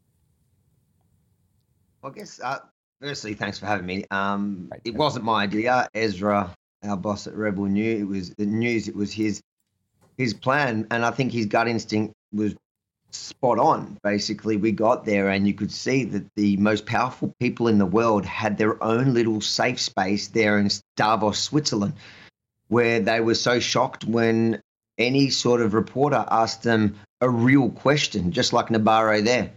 Well, 2.02 2.12
I 2.12 2.16
guess, 2.18 2.42
uh, 2.44 2.62
firstly, 3.00 3.36
thanks 3.36 3.60
for 3.60 3.68
having 3.68 3.86
me. 3.86 4.06
Um, 4.10 4.70
right, 4.72 4.82
it 4.86 4.96
wasn't 4.96 5.24
my 5.24 5.44
idea. 5.44 5.88
Ezra, 5.94 6.56
our 6.84 6.98
boss 6.98 7.28
at 7.28 7.36
Rebel, 7.36 7.66
knew 7.66 7.98
it 7.98 8.08
was 8.08 8.32
the 8.32 8.48
news. 8.48 8.88
It 8.88 8.96
was 8.96 9.14
his 9.14 9.40
his 10.18 10.34
plan, 10.34 10.88
and 10.90 11.06
I 11.06 11.12
think 11.12 11.32
his 11.32 11.46
gut 11.46 11.68
instinct 11.68 12.16
was 12.34 12.56
spot 13.14 13.60
on. 13.60 13.98
Basically, 14.04 14.58
we 14.58 14.72
got 14.72 15.06
there 15.06 15.30
and 15.30 15.48
you 15.48 15.54
could 15.54 15.72
see 15.72 16.04
that 16.06 16.26
the 16.36 16.58
most 16.58 16.86
powerful 16.86 17.34
people 17.40 17.68
in 17.68 17.78
the 17.78 17.86
world 17.86 18.26
had 18.26 18.58
their 18.58 18.82
own 18.84 19.14
little 19.14 19.42
safe 19.42 19.80
space 19.80 20.28
there 20.28 20.58
in 20.58 20.70
Davos, 20.96 21.40
Switzerland, 21.40 21.94
where 22.68 23.00
they 23.00 23.20
were 23.20 23.36
so 23.36 23.60
shocked 23.60 24.06
when 24.06 24.62
any 24.98 25.30
sort 25.30 25.62
of 25.62 25.74
reporter 25.74 26.26
asked 26.30 26.64
them 26.64 26.96
a 27.22 27.30
real 27.30 27.70
question, 27.70 28.32
just 28.32 28.54
like 28.54 28.68
Nabarro 28.68 29.24
there. 29.24 29.52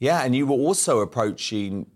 Yeah, 0.00 0.22
and 0.22 0.34
you 0.34 0.46
were 0.46 0.54
also 0.54 1.00
approaching, 1.00 1.86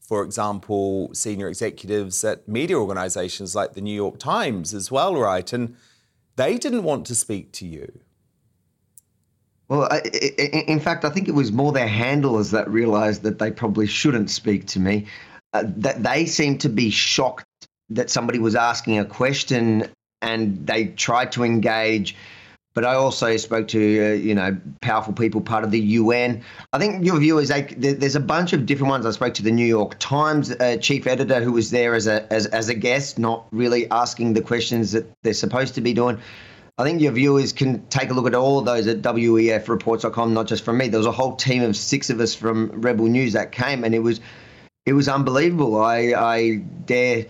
for 0.00 0.22
example, 0.24 1.10
senior 1.12 1.48
executives 1.48 2.24
at 2.24 2.48
media 2.48 2.78
organizations 2.78 3.54
like 3.54 3.74
the 3.74 3.80
New 3.80 3.94
York 3.94 4.18
Times 4.18 4.72
as 4.72 4.90
well, 4.90 5.14
right? 5.16 5.52
And 5.52 5.76
they 6.36 6.56
didn't 6.56 6.84
want 6.84 7.06
to 7.06 7.14
speak 7.14 7.52
to 7.52 7.66
you. 7.66 8.00
Well, 9.70 9.88
I, 9.90 10.00
in 10.00 10.80
fact, 10.80 11.04
I 11.04 11.10
think 11.10 11.28
it 11.28 11.34
was 11.34 11.52
more 11.52 11.70
their 11.72 11.88
handlers 11.88 12.50
that 12.50 12.68
realised 12.68 13.22
that 13.22 13.38
they 13.38 13.52
probably 13.52 13.86
shouldn't 13.86 14.28
speak 14.28 14.66
to 14.68 14.80
me. 14.80 15.06
Uh, 15.52 15.62
that 15.64 16.02
they 16.02 16.26
seemed 16.26 16.60
to 16.62 16.68
be 16.68 16.90
shocked 16.90 17.46
that 17.88 18.10
somebody 18.10 18.38
was 18.38 18.54
asking 18.54 18.98
a 18.98 19.04
question, 19.04 19.88
and 20.20 20.66
they 20.66 20.86
tried 20.86 21.32
to 21.32 21.44
engage 21.44 22.16
but 22.72 22.84
I 22.84 22.94
also 22.94 23.36
spoke 23.36 23.68
to 23.68 23.78
uh, 23.78 24.12
you 24.14 24.34
know 24.34 24.56
powerful 24.80 25.12
people, 25.12 25.40
part 25.40 25.64
of 25.64 25.70
the 25.70 25.80
UN. 25.80 26.42
I 26.72 26.78
think 26.78 27.04
your 27.04 27.18
view 27.18 27.38
is 27.38 27.50
like 27.50 27.80
there's 27.80 28.16
a 28.16 28.20
bunch 28.20 28.52
of 28.52 28.66
different 28.66 28.90
ones. 28.90 29.06
I 29.06 29.10
spoke 29.10 29.34
to 29.34 29.42
the 29.42 29.50
New 29.50 29.66
York 29.66 29.96
Times 29.98 30.52
uh, 30.52 30.76
chief 30.80 31.06
editor 31.06 31.40
who 31.40 31.52
was 31.52 31.70
there 31.70 31.94
as 31.94 32.06
a 32.06 32.32
as, 32.32 32.46
as 32.46 32.68
a 32.68 32.74
guest, 32.74 33.18
not 33.18 33.46
really 33.50 33.90
asking 33.90 34.34
the 34.34 34.42
questions 34.42 34.92
that 34.92 35.06
they're 35.22 35.34
supposed 35.34 35.74
to 35.74 35.80
be 35.80 35.92
doing. 35.92 36.18
I 36.80 36.84
think 36.84 37.02
your 37.02 37.12
viewers 37.12 37.52
can 37.52 37.86
take 37.88 38.08
a 38.08 38.14
look 38.14 38.26
at 38.26 38.34
all 38.34 38.58
of 38.58 38.64
those 38.64 38.86
at 38.86 39.02
wefreports.com, 39.02 40.32
not 40.32 40.46
just 40.46 40.64
from 40.64 40.78
me. 40.78 40.88
There 40.88 40.98
was 40.98 41.06
a 41.06 41.12
whole 41.12 41.36
team 41.36 41.62
of 41.62 41.76
six 41.76 42.08
of 42.08 42.20
us 42.20 42.34
from 42.34 42.70
Rebel 42.72 43.04
News 43.04 43.34
that 43.34 43.52
came, 43.52 43.84
and 43.84 43.94
it 43.94 43.98
was 43.98 44.18
it 44.86 44.94
was 44.94 45.06
unbelievable. 45.06 45.78
I 45.78 46.14
I 46.16 46.54
dare 46.86 47.26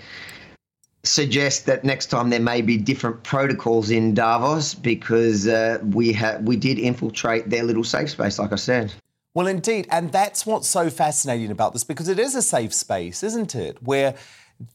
suggest 1.02 1.66
that 1.66 1.82
next 1.82 2.06
time 2.06 2.30
there 2.30 2.38
may 2.38 2.62
be 2.62 2.76
different 2.76 3.24
protocols 3.24 3.90
in 3.90 4.14
Davos 4.14 4.74
because 4.74 5.48
uh, 5.48 5.78
we 5.82 6.12
ha- 6.12 6.38
we 6.40 6.54
did 6.56 6.78
infiltrate 6.78 7.50
their 7.50 7.64
little 7.64 7.82
safe 7.82 8.10
space, 8.10 8.38
like 8.38 8.52
I 8.52 8.56
said. 8.56 8.94
Well, 9.34 9.48
indeed, 9.48 9.88
and 9.90 10.12
that's 10.12 10.46
what's 10.46 10.68
so 10.68 10.90
fascinating 10.90 11.50
about 11.50 11.72
this 11.72 11.82
because 11.82 12.08
it 12.08 12.20
is 12.20 12.36
a 12.36 12.42
safe 12.42 12.72
space, 12.72 13.24
isn't 13.24 13.56
it? 13.56 13.82
Where 13.82 14.14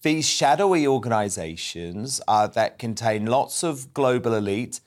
these 0.02 0.28
shadowy 0.28 0.88
organisations 0.88 2.22
uh, 2.28 2.48
that 2.48 2.80
contain 2.80 3.26
lots 3.26 3.64
of 3.64 3.94
global 3.94 4.34
elite 4.34 4.80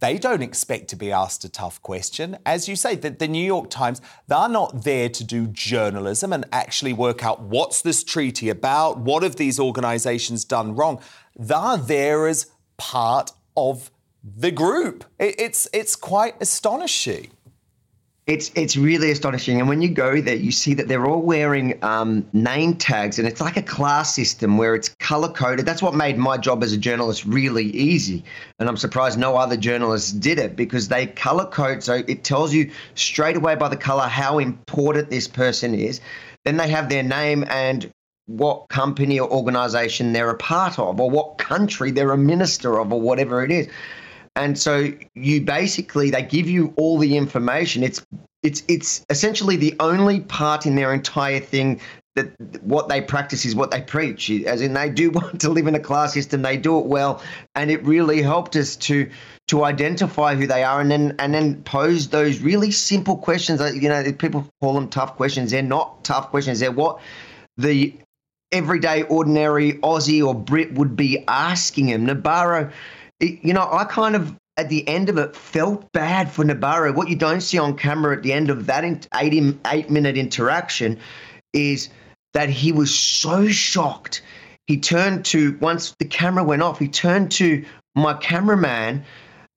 they 0.00 0.16
don't 0.16 0.42
expect 0.42 0.88
to 0.88 0.96
be 0.96 1.12
asked 1.12 1.44
a 1.44 1.48
tough 1.48 1.80
question. 1.82 2.38
As 2.44 2.68
you 2.68 2.74
say, 2.74 2.96
the, 2.96 3.10
the, 3.10 3.28
New 3.28 3.44
York 3.44 3.68
Times, 3.68 4.00
they're 4.26 4.48
not 4.48 4.84
there 4.84 5.10
to 5.10 5.24
do 5.24 5.46
journalism 5.48 6.32
and 6.32 6.46
actually 6.52 6.94
work 6.94 7.22
out 7.22 7.42
what's 7.42 7.82
this 7.82 8.02
treaty 8.02 8.48
about, 8.48 8.98
what 8.98 9.22
have 9.22 9.36
these 9.36 9.60
organizations 9.60 10.44
done 10.44 10.74
wrong. 10.74 11.00
They're 11.36 11.76
there 11.76 12.26
as 12.26 12.46
part 12.78 13.32
of 13.56 13.90
the 14.24 14.50
group. 14.50 15.04
It, 15.18 15.38
it's, 15.38 15.68
it's 15.72 15.96
quite 15.96 16.40
astonishing. 16.40 17.30
It's 18.30 18.52
it's 18.54 18.76
really 18.76 19.10
astonishing, 19.10 19.58
and 19.58 19.68
when 19.68 19.82
you 19.82 19.88
go 19.88 20.20
there, 20.20 20.36
you 20.36 20.52
see 20.52 20.72
that 20.74 20.86
they're 20.86 21.04
all 21.04 21.20
wearing 21.20 21.82
um, 21.82 22.24
name 22.32 22.76
tags, 22.76 23.18
and 23.18 23.26
it's 23.26 23.40
like 23.40 23.56
a 23.56 23.62
class 23.62 24.14
system 24.14 24.56
where 24.56 24.76
it's 24.76 24.90
color 25.00 25.26
coded. 25.32 25.66
That's 25.66 25.82
what 25.82 25.96
made 25.96 26.16
my 26.16 26.36
job 26.36 26.62
as 26.62 26.72
a 26.72 26.76
journalist 26.76 27.24
really 27.24 27.64
easy, 27.70 28.22
and 28.60 28.68
I'm 28.68 28.76
surprised 28.76 29.18
no 29.18 29.36
other 29.36 29.56
journalists 29.56 30.12
did 30.12 30.38
it 30.38 30.54
because 30.54 30.86
they 30.86 31.08
color 31.08 31.44
code, 31.44 31.82
so 31.82 32.04
it 32.06 32.22
tells 32.22 32.54
you 32.54 32.70
straight 32.94 33.34
away 33.34 33.56
by 33.56 33.68
the 33.68 33.76
color 33.76 34.06
how 34.06 34.38
important 34.38 35.10
this 35.10 35.26
person 35.26 35.74
is. 35.74 36.00
Then 36.44 36.56
they 36.56 36.68
have 36.68 36.88
their 36.88 37.02
name 37.02 37.44
and 37.50 37.90
what 38.26 38.68
company 38.68 39.18
or 39.18 39.28
organization 39.28 40.12
they're 40.12 40.30
a 40.30 40.36
part 40.36 40.78
of, 40.78 41.00
or 41.00 41.10
what 41.10 41.38
country 41.38 41.90
they're 41.90 42.12
a 42.12 42.16
minister 42.16 42.78
of, 42.78 42.92
or 42.92 43.00
whatever 43.00 43.42
it 43.42 43.50
is. 43.50 43.66
And 44.36 44.58
so 44.58 44.92
you 45.14 45.40
basically 45.42 46.10
they 46.10 46.22
give 46.22 46.48
you 46.48 46.72
all 46.76 46.98
the 46.98 47.16
information. 47.16 47.82
It's 47.82 48.04
it's 48.42 48.62
it's 48.68 49.04
essentially 49.10 49.56
the 49.56 49.74
only 49.80 50.20
part 50.20 50.66
in 50.66 50.76
their 50.76 50.94
entire 50.94 51.40
thing 51.40 51.80
that 52.16 52.62
what 52.62 52.88
they 52.88 53.00
practice 53.00 53.44
is 53.44 53.54
what 53.54 53.70
they 53.70 53.80
preach. 53.80 54.30
As 54.30 54.60
in, 54.62 54.72
they 54.72 54.90
do 54.90 55.10
want 55.18 55.40
to 55.40 55.50
live 55.50 55.66
in 55.66 55.74
a 55.74 55.80
class 55.80 56.12
system. 56.12 56.42
They 56.42 56.56
do 56.56 56.78
it 56.78 56.86
well, 56.86 57.22
and 57.54 57.70
it 57.70 57.84
really 57.84 58.22
helped 58.22 58.56
us 58.56 58.76
to 58.76 59.10
to 59.48 59.64
identify 59.64 60.34
who 60.34 60.46
they 60.46 60.62
are, 60.62 60.80
and 60.80 60.90
then 60.90 61.16
and 61.18 61.34
then 61.34 61.62
pose 61.62 62.08
those 62.08 62.40
really 62.40 62.70
simple 62.70 63.16
questions. 63.16 63.58
That, 63.58 63.76
you 63.76 63.88
know, 63.88 64.12
people 64.12 64.46
call 64.60 64.74
them 64.74 64.88
tough 64.88 65.16
questions. 65.16 65.50
They're 65.50 65.62
not 65.62 66.04
tough 66.04 66.30
questions. 66.30 66.60
They're 66.60 66.72
what 66.72 67.00
the 67.56 67.94
everyday, 68.52 69.02
ordinary 69.04 69.74
Aussie 69.74 70.26
or 70.26 70.34
Brit 70.34 70.74
would 70.74 70.96
be 70.96 71.24
asking 71.28 71.88
him. 71.88 72.06
Nabarro 72.06 72.72
you 73.20 73.52
know, 73.52 73.68
I 73.70 73.84
kind 73.84 74.16
of 74.16 74.36
at 74.56 74.68
the 74.68 74.86
end 74.88 75.08
of 75.08 75.16
it 75.16 75.34
felt 75.34 75.90
bad 75.92 76.30
for 76.30 76.44
Nabarro. 76.44 76.94
What 76.94 77.08
you 77.08 77.16
don't 77.16 77.40
see 77.40 77.58
on 77.58 77.76
camera 77.76 78.16
at 78.16 78.22
the 78.22 78.32
end 78.32 78.50
of 78.50 78.66
that 78.66 78.84
eight, 78.84 79.08
eight 79.66 79.90
minute 79.90 80.18
interaction 80.18 80.98
is 81.52 81.88
that 82.34 82.48
he 82.48 82.72
was 82.72 82.94
so 82.94 83.48
shocked. 83.48 84.22
He 84.66 84.78
turned 84.78 85.24
to 85.26 85.56
once 85.60 85.94
the 85.98 86.04
camera 86.04 86.44
went 86.44 86.62
off. 86.62 86.78
He 86.78 86.88
turned 86.88 87.30
to 87.32 87.64
my 87.94 88.14
cameraman 88.14 89.04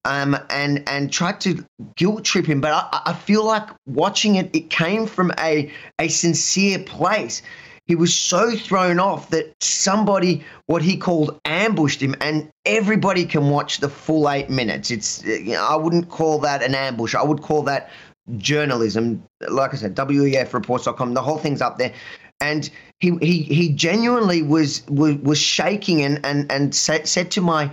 um, 0.05 0.37
and 0.49 0.87
and 0.87 1.11
tried 1.11 1.39
to 1.41 1.63
guilt 1.95 2.25
trip 2.25 2.45
him. 2.45 2.61
But 2.61 2.73
I, 2.73 3.11
I 3.11 3.13
feel 3.13 3.45
like 3.45 3.69
watching 3.85 4.35
it, 4.35 4.55
it 4.55 4.69
came 4.69 5.05
from 5.05 5.31
a 5.39 5.71
a 5.99 6.07
sincere 6.07 6.79
place 6.79 7.41
he 7.85 7.95
was 7.95 8.13
so 8.13 8.55
thrown 8.55 8.99
off 8.99 9.29
that 9.31 9.53
somebody, 9.61 10.43
what 10.67 10.81
he 10.81 10.95
called, 10.95 11.39
ambushed 11.43 12.01
him, 12.01 12.15
and 12.21 12.49
everybody 12.65 13.25
can 13.25 13.49
watch 13.49 13.79
the 13.79 13.89
full 13.89 14.29
eight 14.29 14.49
minutes. 14.49 14.89
It's, 14.89 15.23
you 15.23 15.53
know, 15.53 15.65
I 15.65 15.75
wouldn't 15.75 16.09
call 16.09 16.39
that 16.39 16.63
an 16.63 16.75
ambush. 16.75 17.13
I 17.13 17.23
would 17.23 17.41
call 17.41 17.63
that 17.63 17.89
journalism. 18.37 19.23
Like 19.49 19.73
I 19.73 19.77
said, 19.77 19.95
WEFreports.com, 19.95 21.13
the 21.13 21.21
whole 21.21 21.37
thing's 21.37 21.61
up 21.61 21.77
there. 21.77 21.93
And 22.39 22.69
he, 22.99 23.17
he, 23.21 23.41
he 23.41 23.69
genuinely 23.69 24.41
was, 24.41 24.85
was, 24.87 25.15
was 25.17 25.39
shaking 25.39 26.01
and, 26.03 26.25
and, 26.25 26.49
and 26.51 26.73
said, 26.73 27.07
said 27.07 27.31
to 27.31 27.41
my 27.41 27.69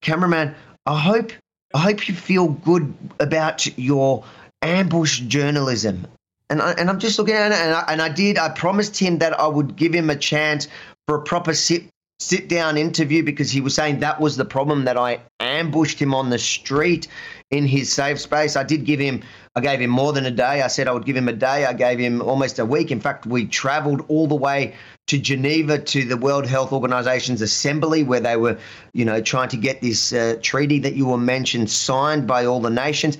cameraman, 0.00 0.54
I 0.86 0.98
hope, 0.98 1.32
I 1.74 1.78
hope 1.78 2.08
you 2.08 2.14
feel 2.14 2.48
good 2.48 2.92
about 3.20 3.66
your 3.78 4.24
ambush 4.62 5.20
journalism. 5.20 6.06
And, 6.50 6.60
I, 6.60 6.72
and 6.72 6.90
I'm 6.90 6.98
just 6.98 7.18
looking 7.18 7.34
at 7.34 7.52
it, 7.52 7.58
and 7.58 7.74
I, 7.74 7.84
and 7.88 8.02
I 8.02 8.08
did. 8.08 8.38
I 8.38 8.50
promised 8.50 8.98
him 8.98 9.18
that 9.18 9.38
I 9.38 9.46
would 9.46 9.76
give 9.76 9.94
him 9.94 10.10
a 10.10 10.16
chance 10.16 10.68
for 11.06 11.16
a 11.16 11.22
proper 11.22 11.54
sit 11.54 11.84
sit 12.22 12.48
down 12.48 12.76
interview 12.78 13.22
because 13.22 13.50
he 13.50 13.60
was 13.60 13.74
saying 13.74 13.98
that 13.98 14.20
was 14.20 14.36
the 14.36 14.44
problem 14.44 14.84
that 14.84 14.96
I 14.96 15.20
ambushed 15.40 16.00
him 16.00 16.14
on 16.14 16.30
the 16.30 16.38
street 16.38 17.08
in 17.50 17.66
his 17.66 17.92
safe 17.92 18.20
space. 18.20 18.56
I 18.56 18.62
did 18.62 18.84
give 18.84 19.00
him, 19.00 19.22
I 19.56 19.60
gave 19.60 19.80
him 19.80 19.90
more 19.90 20.12
than 20.12 20.24
a 20.24 20.30
day. 20.30 20.62
I 20.62 20.68
said 20.68 20.88
I 20.88 20.92
would 20.92 21.04
give 21.04 21.16
him 21.16 21.28
a 21.28 21.32
day. 21.32 21.66
I 21.66 21.72
gave 21.72 21.98
him 21.98 22.22
almost 22.22 22.58
a 22.58 22.64
week. 22.64 22.90
In 22.90 23.00
fact, 23.00 23.26
we 23.26 23.46
traveled 23.46 24.04
all 24.08 24.26
the 24.26 24.36
way 24.36 24.74
to 25.08 25.18
Geneva 25.18 25.78
to 25.78 26.04
the 26.04 26.16
World 26.16 26.46
Health 26.46 26.72
Organization's 26.72 27.42
assembly 27.42 28.04
where 28.04 28.20
they 28.20 28.36
were, 28.36 28.56
you 28.94 29.04
know, 29.04 29.20
trying 29.20 29.48
to 29.48 29.56
get 29.56 29.82
this 29.82 30.12
uh, 30.12 30.36
treaty 30.40 30.78
that 30.78 30.94
you 30.94 31.06
were 31.06 31.18
mentioned 31.18 31.70
signed 31.70 32.26
by 32.26 32.46
all 32.46 32.60
the 32.60 32.70
nations. 32.70 33.18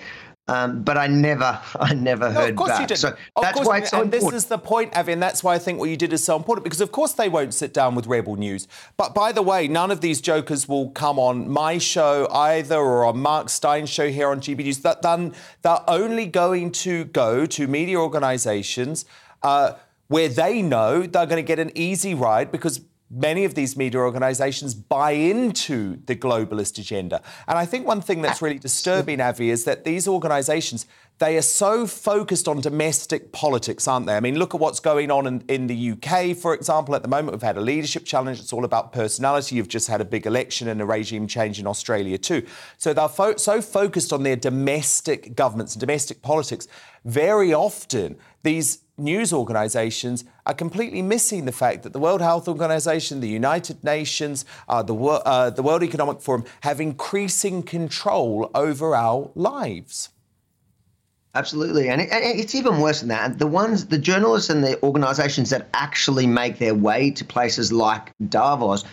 Um, 0.48 0.82
but 0.82 0.98
I 0.98 1.06
never, 1.06 1.60
I 1.80 1.94
never 1.94 2.28
no, 2.28 2.40
heard 2.40 2.50
of 2.50 2.56
course 2.56 2.70
back. 2.70 2.80
You 2.80 2.86
did. 2.88 2.98
So 2.98 3.08
of 3.08 3.42
that's 3.42 3.54
course, 3.54 3.66
why 3.66 3.78
it's 3.78 3.90
so 3.90 3.98
and 4.00 4.12
important. 4.12 4.32
this 4.32 4.42
is 4.42 4.48
the 4.48 4.58
point, 4.58 4.96
Avi, 4.96 5.12
and 5.12 5.22
that's 5.22 5.44
why 5.44 5.54
I 5.54 5.58
think 5.58 5.78
what 5.78 5.88
you 5.88 5.96
did 5.96 6.12
is 6.12 6.24
so 6.24 6.36
important 6.36 6.64
because, 6.64 6.80
of 6.80 6.92
course, 6.92 7.12
they 7.12 7.28
won't 7.28 7.54
sit 7.54 7.72
down 7.72 7.94
with 7.94 8.06
Rebel 8.06 8.36
News. 8.36 8.66
But 8.96 9.14
by 9.14 9.32
the 9.32 9.42
way, 9.42 9.68
none 9.68 9.90
of 9.90 10.00
these 10.00 10.20
jokers 10.20 10.68
will 10.68 10.90
come 10.90 11.18
on 11.18 11.48
my 11.48 11.78
show 11.78 12.28
either 12.32 12.76
or 12.76 13.04
on 13.04 13.18
Mark 13.18 13.48
Steyn's 13.48 13.90
show 13.90 14.08
here 14.10 14.28
on 14.28 14.40
GB 14.40 14.64
News. 14.64 14.78
That 14.78 15.02
then 15.02 15.34
they're 15.62 15.88
only 15.88 16.26
going 16.26 16.72
to 16.72 17.04
go 17.04 17.46
to 17.46 17.66
media 17.66 17.98
organisations. 17.98 19.04
Uh, 19.42 19.74
where 20.08 20.28
they 20.28 20.60
know 20.60 21.06
they're 21.06 21.26
going 21.26 21.42
to 21.42 21.46
get 21.46 21.58
an 21.58 21.72
easy 21.74 22.12
ride 22.12 22.52
because 22.52 22.82
many 23.12 23.44
of 23.44 23.54
these 23.54 23.76
media 23.76 24.00
organizations 24.00 24.74
buy 24.74 25.10
into 25.12 25.98
the 26.06 26.16
globalist 26.16 26.78
agenda. 26.78 27.20
And 27.46 27.58
I 27.58 27.66
think 27.66 27.86
one 27.86 28.00
thing 28.00 28.22
that's 28.22 28.40
really 28.40 28.58
disturbing, 28.58 29.20
Avi, 29.20 29.50
is 29.50 29.64
that 29.64 29.84
these 29.84 30.08
organizations, 30.08 30.86
they 31.18 31.36
are 31.36 31.42
so 31.42 31.86
focused 31.86 32.48
on 32.48 32.62
domestic 32.62 33.30
politics, 33.30 33.86
aren't 33.86 34.06
they? 34.06 34.16
I 34.16 34.20
mean, 34.20 34.38
look 34.38 34.54
at 34.54 34.60
what's 34.60 34.80
going 34.80 35.10
on 35.10 35.26
in, 35.26 35.44
in 35.48 35.66
the 35.66 35.92
UK, 35.92 36.34
for 36.34 36.54
example. 36.54 36.94
At 36.94 37.02
the 37.02 37.08
moment, 37.08 37.32
we've 37.32 37.42
had 37.42 37.58
a 37.58 37.60
leadership 37.60 38.06
challenge. 38.06 38.40
It's 38.40 38.52
all 38.52 38.64
about 38.64 38.92
personality. 38.92 39.56
You've 39.56 39.68
just 39.68 39.88
had 39.88 40.00
a 40.00 40.06
big 40.06 40.26
election 40.26 40.68
and 40.68 40.80
a 40.80 40.86
regime 40.86 41.26
change 41.26 41.60
in 41.60 41.66
Australia, 41.66 42.16
too. 42.16 42.46
So 42.78 42.94
they're 42.94 43.08
fo- 43.08 43.36
so 43.36 43.60
focused 43.60 44.12
on 44.12 44.22
their 44.22 44.36
domestic 44.36 45.36
governments 45.36 45.74
and 45.74 45.80
domestic 45.80 46.22
politics. 46.22 46.66
Very 47.04 47.52
often, 47.52 48.16
these 48.42 48.78
news 49.02 49.32
organisations 49.32 50.24
are 50.46 50.54
completely 50.54 51.02
missing 51.02 51.44
the 51.44 51.52
fact 51.52 51.82
that 51.82 51.92
the 51.92 51.98
World 51.98 52.20
Health 52.20 52.48
Organization, 52.48 53.20
the 53.20 53.28
United 53.28 53.82
Nations, 53.84 54.44
uh, 54.68 54.82
the, 54.82 54.94
uh, 54.94 55.50
the 55.50 55.62
World 55.62 55.82
Economic 55.82 56.20
Forum 56.20 56.44
have 56.62 56.80
increasing 56.80 57.62
control 57.62 58.50
over 58.54 58.94
our 58.94 59.30
lives. 59.34 60.10
Absolutely, 61.34 61.88
and, 61.88 62.00
it, 62.00 62.08
it's 62.12 62.54
even 62.54 62.78
worse 62.78 63.00
than 63.00 63.08
that. 63.08 63.38
The 63.38 63.46
ones, 63.46 63.86
the 63.86 63.98
journalists 63.98 64.50
and 64.50 64.62
the 64.62 64.82
organisations 64.82 65.50
that 65.50 65.68
actually 65.72 66.26
make 66.26 66.58
their 66.58 66.74
way 66.74 67.10
to 67.12 67.24
places 67.24 67.72
like 67.72 68.12
Davos 68.28 68.84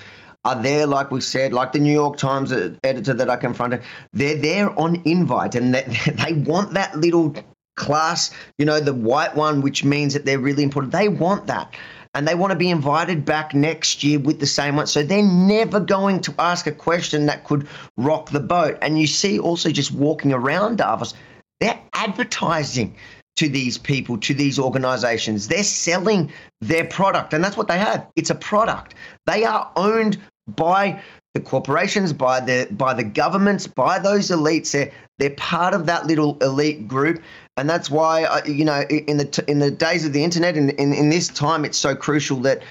are 0.46 0.62
there, 0.62 0.88
like 0.88 1.12
we 1.12 1.20
said, 1.20 1.52
like 1.52 1.74
the 1.74 1.80
New 1.80 1.92
York 1.92 2.18
Times 2.18 2.54
editor 2.84 3.14
that 3.14 3.30
I 3.30 3.36
confronted. 3.36 3.82
They're 4.14 4.38
there 4.38 4.80
on 4.80 5.02
invite, 5.04 5.56
and 5.56 5.76
they, 5.76 5.84
they 6.26 6.34
want 6.34 6.74
that 6.76 6.98
little 6.98 7.36
class, 7.80 8.32
you 8.60 8.66
know, 8.66 8.80
the 8.80 8.94
white 8.94 9.36
one, 9.36 9.62
which 9.62 9.84
means 9.84 10.14
that 10.14 10.26
they're 10.26 10.40
really 10.40 10.64
important. 10.64 10.94
They 10.94 11.10
want 11.10 11.48
that. 11.48 11.74
And 12.16 12.28
they 12.28 12.36
want 12.36 12.52
to 12.52 12.58
be 12.58 12.70
invited 12.70 13.24
back 13.24 13.54
next 13.54 14.04
year 14.04 14.20
with 14.20 14.40
the 14.40 14.48
same 14.48 14.76
one. 14.76 14.88
So 14.88 15.04
they're 15.04 15.24
never 15.24 15.80
going 15.80 16.22
to 16.22 16.34
ask 16.40 16.66
a 16.68 16.72
question 16.72 17.28
that 17.28 17.44
could 17.44 17.68
rock 17.98 18.32
the 18.32 18.40
boat. 18.40 18.78
And 18.82 19.00
you 19.00 19.08
see 19.08 19.40
also 19.40 19.70
just 19.70 19.92
walking 19.92 20.34
around 20.34 20.78
Davos, 20.80 21.14
they're 21.60 21.80
advertising 21.94 22.96
to 23.38 23.48
these 23.48 23.78
people, 23.78 24.18
to 24.18 24.34
these 24.34 24.60
organizations. 24.60 25.48
They're 25.48 25.64
selling 25.64 26.32
their 26.62 26.84
product. 26.86 27.34
And 27.34 27.44
that's 27.44 27.56
what 27.56 27.68
they 27.68 27.78
have. 27.78 28.08
It's 28.16 28.32
a 28.32 28.36
product. 28.36 28.96
They 29.28 29.46
are 29.46 29.72
owned 29.76 30.18
by 30.48 31.02
the 31.36 31.40
corporations, 31.40 32.12
by 32.12 32.40
the 32.40 32.68
by 32.72 32.94
the 32.94 33.04
governments, 33.04 33.68
by 33.68 34.00
those 34.00 34.30
elites. 34.30 34.72
They're 34.72 34.92
they're 35.20 35.30
part 35.32 35.74
of 35.74 35.86
that 35.86 36.08
little 36.08 36.38
elite 36.42 36.88
group, 36.88 37.22
and 37.60 37.70
that's 37.70 37.92
why 37.92 38.24
uh, 38.24 38.42
you 38.46 38.66
know 38.66 38.82
in 38.84 39.18
the 39.18 39.44
in 39.48 39.60
the 39.60 39.70
days 39.70 40.06
of 40.06 40.14
the 40.14 40.24
internet 40.24 40.56
and 40.56 40.72
in, 40.72 40.94
in 40.94 41.10
this 41.10 41.28
time, 41.28 41.66
it's 41.66 41.78
so 41.78 41.96
crucial 41.96 42.38
that 42.38 42.64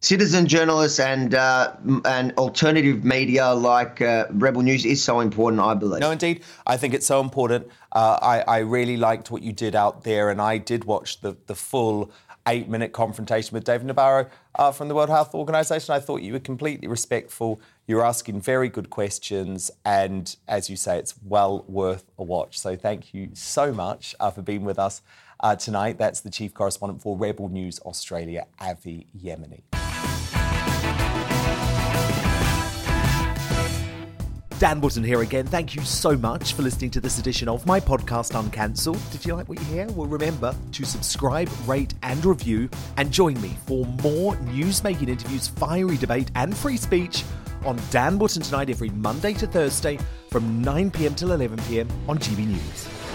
citizen 0.00 0.46
journalists 0.46 1.00
and 1.00 1.34
uh, 1.34 1.72
and 2.04 2.32
alternative 2.38 3.04
media 3.04 3.52
like 3.52 4.00
uh, 4.02 4.26
Rebel 4.30 4.62
News 4.62 4.84
is 4.84 5.02
so 5.02 5.20
important. 5.20 5.60
I 5.62 5.74
believe. 5.74 6.00
No, 6.00 6.10
indeed, 6.10 6.42
I 6.66 6.76
think 6.76 6.94
it's 6.94 7.06
so 7.06 7.20
important. 7.20 7.68
Uh, 7.92 8.18
I 8.20 8.40
I 8.40 8.58
really 8.58 8.96
liked 8.96 9.30
what 9.30 9.42
you 9.42 9.52
did 9.52 9.74
out 9.74 10.04
there, 10.04 10.30
and 10.30 10.40
I 10.40 10.58
did 10.58 10.84
watch 10.84 11.20
the 11.22 11.36
the 11.46 11.54
full 11.54 12.10
eight 12.46 12.68
minute 12.68 12.92
confrontation 12.92 13.54
with 13.54 13.64
David 13.64 13.88
Nabarro 13.88 14.28
uh, 14.54 14.72
from 14.72 14.88
the 14.88 14.94
World 14.94 15.10
Health 15.10 15.34
Organization. 15.34 15.94
I 15.94 16.00
thought 16.00 16.22
you 16.22 16.32
were 16.32 16.40
completely 16.40 16.88
respectful. 16.88 17.60
You're 17.86 18.04
asking 18.04 18.40
very 18.40 18.68
good 18.68 18.90
questions, 18.90 19.70
and 19.84 20.34
as 20.48 20.68
you 20.70 20.76
say, 20.76 20.98
it's 20.98 21.14
well 21.22 21.64
worth 21.68 22.04
a 22.18 22.22
watch. 22.22 22.58
So 22.58 22.76
thank 22.76 23.14
you 23.14 23.30
so 23.34 23.72
much 23.72 24.14
uh, 24.18 24.30
for 24.30 24.42
being 24.42 24.64
with 24.64 24.78
us 24.78 25.02
uh, 25.40 25.56
tonight. 25.56 25.98
That's 25.98 26.20
the 26.20 26.30
chief 26.30 26.54
correspondent 26.54 27.02
for 27.02 27.16
Rebel 27.16 27.48
News 27.48 27.80
Australia, 27.80 28.46
Avi 28.60 29.06
Yemini. 29.16 29.62
Dan 34.58 34.80
Wootton 34.80 35.04
here 35.04 35.20
again. 35.20 35.46
Thank 35.46 35.74
you 35.74 35.82
so 35.82 36.16
much 36.16 36.54
for 36.54 36.62
listening 36.62 36.90
to 36.92 37.00
this 37.00 37.18
edition 37.18 37.46
of 37.46 37.66
my 37.66 37.78
podcast 37.78 38.34
Uncancelled. 38.34 38.98
Did 39.10 39.26
you 39.26 39.34
like 39.34 39.50
what 39.50 39.58
you 39.58 39.64
hear? 39.66 39.86
Well, 39.88 40.06
remember 40.06 40.54
to 40.72 40.84
subscribe, 40.86 41.50
rate, 41.66 41.92
and 42.02 42.24
review, 42.24 42.70
and 42.96 43.12
join 43.12 43.38
me 43.42 43.54
for 43.66 43.84
more 44.02 44.34
news 44.40 44.82
making 44.82 45.10
interviews, 45.10 45.48
fiery 45.48 45.98
debate, 45.98 46.30
and 46.36 46.56
free 46.56 46.78
speech 46.78 47.22
on 47.66 47.78
Dan 47.90 48.18
Wootton 48.18 48.40
tonight 48.40 48.70
every 48.70 48.88
Monday 48.90 49.34
to 49.34 49.46
Thursday 49.46 49.98
from 50.30 50.62
9 50.62 50.90
pm 50.90 51.14
till 51.14 51.32
11 51.32 51.58
pm 51.68 51.88
on 52.08 52.18
GB 52.18 52.46
News. 52.46 53.05